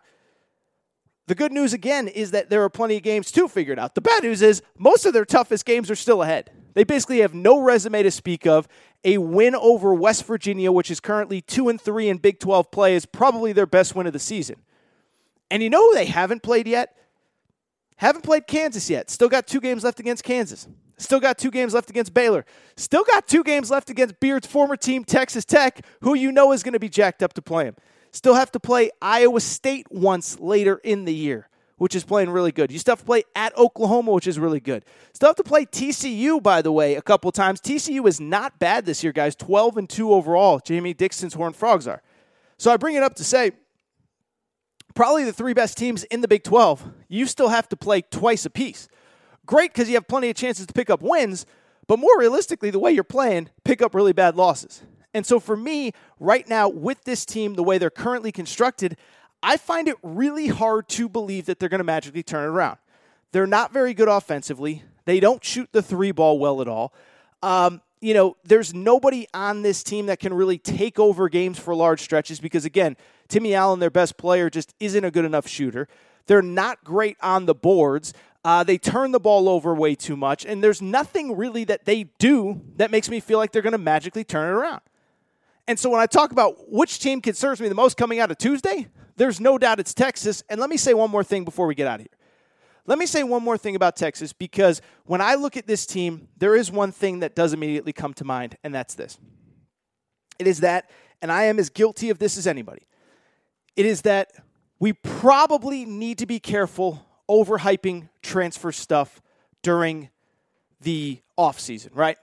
[1.26, 3.94] The good news, again, is that there are plenty of games to figure it out.
[3.94, 6.50] The bad news is most of their toughest games are still ahead.
[6.72, 8.66] They basically have no resume to speak of.
[9.04, 12.94] A win over West Virginia, which is currently 2 and 3 in Big 12 play,
[12.94, 14.56] is probably their best win of the season.
[15.50, 16.96] And you know who they haven't played yet?
[17.96, 19.10] Haven't played Kansas yet.
[19.10, 20.68] Still got two games left against Kansas.
[20.98, 22.44] Still got two games left against Baylor.
[22.76, 26.62] Still got two games left against Beard's former team, Texas Tech, who you know is
[26.62, 27.76] going to be jacked up to play him.
[28.10, 32.50] Still have to play Iowa State once later in the year, which is playing really
[32.50, 32.72] good.
[32.72, 34.84] You still have to play at Oklahoma, which is really good.
[35.12, 37.60] Still have to play TCU, by the way, a couple times.
[37.60, 39.36] TCU is not bad this year, guys.
[39.36, 40.58] 12 and 2 overall.
[40.58, 42.02] Jamie Dixon's Horned Frogs are.
[42.56, 43.52] So I bring it up to say
[44.98, 46.90] probably the three best teams in the Big 12.
[47.06, 48.88] You still have to play twice a piece.
[49.46, 51.46] Great because you have plenty of chances to pick up wins,
[51.86, 54.82] but more realistically, the way you're playing, pick up really bad losses.
[55.14, 58.96] And so for me, right now, with this team, the way they're currently constructed,
[59.40, 62.78] I find it really hard to believe that they're going to magically turn it around.
[63.30, 64.82] They're not very good offensively.
[65.04, 66.92] They don't shoot the three ball well at all.
[67.40, 71.74] Um, you know, there's nobody on this team that can really take over games for
[71.74, 72.96] large stretches because, again,
[73.28, 75.88] Timmy Allen, their best player, just isn't a good enough shooter.
[76.26, 78.12] They're not great on the boards.
[78.44, 82.04] Uh, they turn the ball over way too much, and there's nothing really that they
[82.18, 84.80] do that makes me feel like they're going to magically turn it around.
[85.66, 88.38] And so when I talk about which team concerns me the most coming out of
[88.38, 90.42] Tuesday, there's no doubt it's Texas.
[90.48, 92.17] And let me say one more thing before we get out of here.
[92.88, 96.26] Let me say one more thing about Texas because when I look at this team,
[96.38, 99.18] there is one thing that does immediately come to mind, and that's this.
[100.38, 102.86] It is that, and I am as guilty of this as anybody,
[103.76, 104.32] it is that
[104.78, 109.20] we probably need to be careful overhyping transfer stuff
[109.62, 110.08] during
[110.80, 112.16] the offseason, right?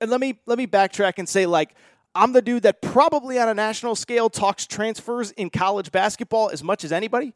[0.00, 1.74] And let me let me backtrack and say like
[2.14, 6.62] I'm the dude that probably on a national scale talks transfers in college basketball as
[6.64, 7.34] much as anybody.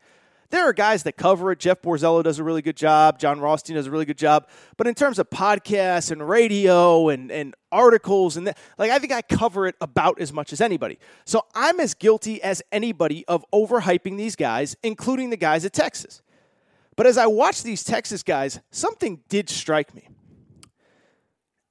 [0.51, 1.61] There are guys that cover it.
[1.61, 3.20] Jeff Borzello does a really good job.
[3.20, 4.48] Jon Rothstein does a really good job.
[4.76, 9.12] But in terms of podcasts and radio and, and articles and that, like I think
[9.12, 10.98] I cover it about as much as anybody.
[11.24, 16.20] So I'm as guilty as anybody of overhyping these guys, including the guys at Texas.
[16.96, 20.09] But as I watch these Texas guys, something did strike me.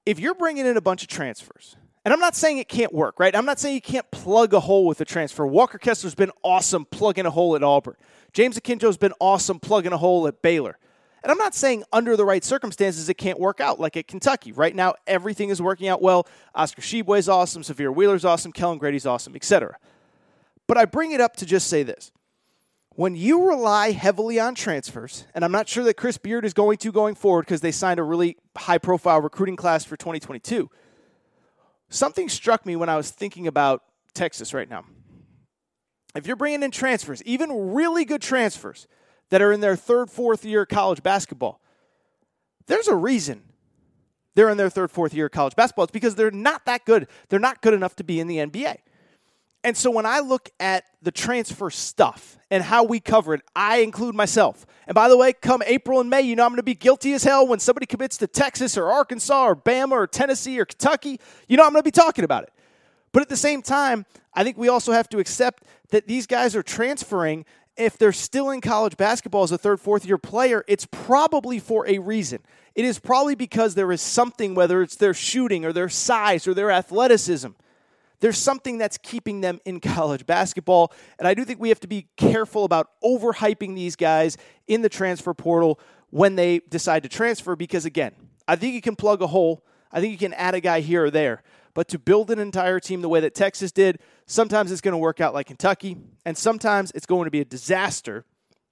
[0.05, 1.75] If you're bringing in a bunch of transfers,
[2.05, 3.35] and I'm not saying it can't work, right?
[3.35, 5.45] I'm not saying you can't plug a hole with a transfer.
[5.45, 7.95] Walker Kessler's been awesome plugging a hole at Auburn.
[8.33, 10.77] James Akinjo's been awesome plugging a hole at Baylor.
[11.21, 14.51] And I'm not saying under the right circumstances it can't work out, like at Kentucky.
[14.51, 16.27] Right now, everything is working out well.
[16.55, 19.77] Oscar Tshiebwe's awesome, Sahvir Wheeler's awesome, Kellan Grady's awesome, etc.
[20.67, 22.11] But I bring it up to just say this.
[22.95, 26.77] When you rely heavily on transfers, and I'm not sure that Chris Beard is going
[26.79, 30.69] to going forward because they signed a really high profile recruiting class for 2022,
[31.89, 34.85] something struck me when I was thinking about Texas right now.
[36.15, 38.87] If you're bringing in transfers, even really good transfers
[39.29, 41.61] that are in their third, fourth year college basketball,
[42.67, 43.43] there's a reason
[44.35, 45.83] they're in their third, fourth year college basketball.
[45.83, 47.07] It's because they're not that good.
[47.29, 48.77] They're not good enough to be in the NBA.
[49.63, 53.79] And so when I look at the transfer stuff and how we cover it, I
[53.79, 54.65] include myself.
[54.87, 57.13] And by the way, come April and May, you know I'm going to be guilty
[57.13, 61.19] as hell when somebody commits to Texas or Arkansas or Bama or Tennessee or Kentucky.
[61.49, 62.53] You know I'm going to be talking about it.
[63.11, 66.55] But at the same time, I think we also have to accept that these guys
[66.55, 67.45] are transferring.
[67.77, 71.87] If they're still in college basketball as a third, fourth year player, it's probably for
[71.87, 72.39] a reason.
[72.75, 76.53] It is probably because there is something, whether it's their shooting or their size or
[76.53, 77.49] their athleticism.
[78.19, 80.91] There's something that's keeping them in college basketball.
[81.17, 84.37] And I do think we have to be careful about overhyping these guys
[84.67, 85.79] in the transfer portal
[86.09, 88.13] when they decide to transfer because, again,
[88.47, 89.63] I think you can plug a hole.
[89.91, 91.43] I think you can add a guy here or there.
[91.73, 94.97] But to build an entire team the way that Texas did, sometimes it's going to
[94.97, 98.23] work out like Kentucky, and sometimes it's going to be a disaster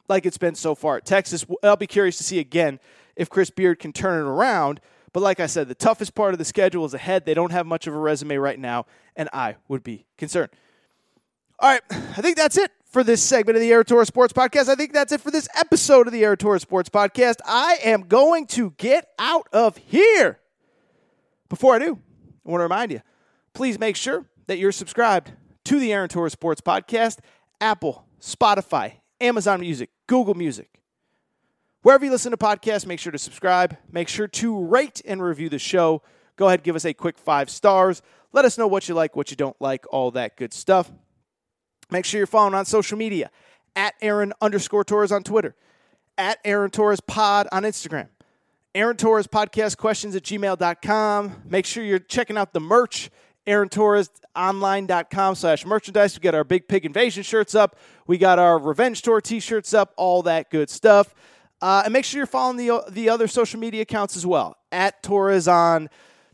[0.07, 1.45] like it's been so far at Texas.
[1.61, 2.79] I'll be curious to see again
[3.17, 4.79] if Chris Beard can turn it around.
[5.11, 7.25] But like I said, the toughest part of the schedule is ahead.
[7.25, 8.85] They don't have much of a resume right now,
[9.15, 10.51] and I would be concerned.
[11.59, 14.69] All right, I think that's it for this segment of the Torres Sports Podcast.
[14.69, 17.37] I think that's it for this episode of the Torres Sports Podcast.
[17.45, 20.39] I am going to get out of here.
[21.49, 21.99] Before I do,
[22.45, 23.01] I want to remind you
[23.53, 25.31] please make sure that you're subscribed
[25.67, 27.19] to the Aaron Torres Sports Podcast,
[27.59, 30.79] Apple, Spotify, Amazon Music, Google Music.
[31.81, 33.75] Wherever you listen to podcasts, make sure to subscribe.
[33.91, 36.03] Make sure to rate and review the show.
[36.37, 38.01] Go ahead, give us a quick five stars.
[38.31, 40.89] Let us know what you like, what you don't like, all that good stuff.
[41.91, 43.29] Make sure you're following on social media
[43.75, 45.53] at Aaron underscore Torres on Twitter,
[46.17, 48.07] at Aaron Torres Pod on Instagram.
[48.73, 51.43] Aaron Torres podcast questions at gmail.com.
[51.45, 53.09] Make sure you're checking out the merch,
[53.47, 56.15] Aaron Torres online.com slash merchandise.
[56.15, 57.77] We got our Big Pig Invasion shirts up.
[58.05, 61.15] We got our Revenge Tour t shirts up, all that good stuff.
[61.61, 65.01] Uh, and make sure you're following the, the other social media accounts as well at
[65.01, 65.89] Torres on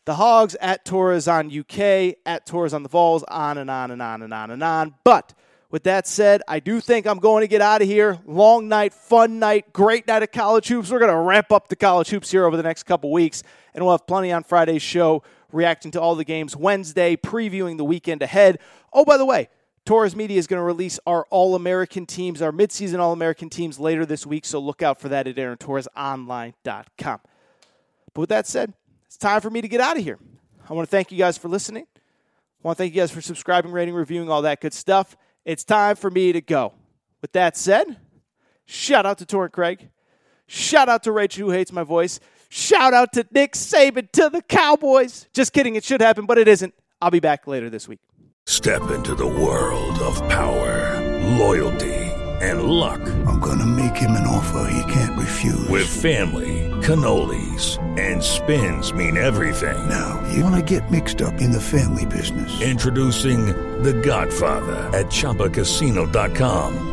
[0.06, 4.02] the Hogs, at Torres on UK, at Torres on the Vols, on and on and
[4.02, 4.96] on and on and on.
[5.06, 5.34] But
[5.70, 8.20] with that said, I do think I'm going to get out of here.
[8.26, 10.92] Long night, fun night, great night of college hoops.
[10.92, 13.44] We're going to ramp up the college hoops here over the next couple weeks,
[13.74, 15.24] and we'll have plenty on Friday's show
[15.54, 18.60] reacting to all the games Wednesday, previewing the weekend ahead.
[18.92, 19.50] Oh, by the way,
[19.86, 23.80] Torres Media is going to release our All American teams, our midseason All American teams
[23.80, 27.20] later this week, so look out for that at AaronTorresOnline.com.
[28.14, 28.74] But with that said,
[29.06, 30.20] it's time for me to get out of here.
[30.70, 31.86] I want to thank you guys for listening.
[31.96, 35.18] I want to thank you guys for subscribing, rating, reviewing, all that good stuff.
[35.44, 36.74] It's time for me to go.
[37.22, 37.98] With that said,
[38.66, 39.90] shout out to Torrent Craig.
[40.48, 42.20] Shout out to Rachel, who hates my voice.
[42.56, 45.28] Shout out to Nick Saban to the Cowboys.
[45.34, 46.76] Just kidding, it should happen, but it isn't.
[47.02, 48.00] I'll be back later this week.
[48.46, 51.02] Step into the world of power,
[51.40, 51.96] loyalty,
[52.44, 53.02] and luck.
[53.26, 55.68] I'm going to make him an offer he can't refuse.
[55.68, 59.90] With family, cannolis, and spins mean everything.
[59.90, 62.62] Now, you want to get mixed up in the family business.
[62.62, 63.48] Introducing
[63.82, 66.93] The Godfather at Chumbacasino.com.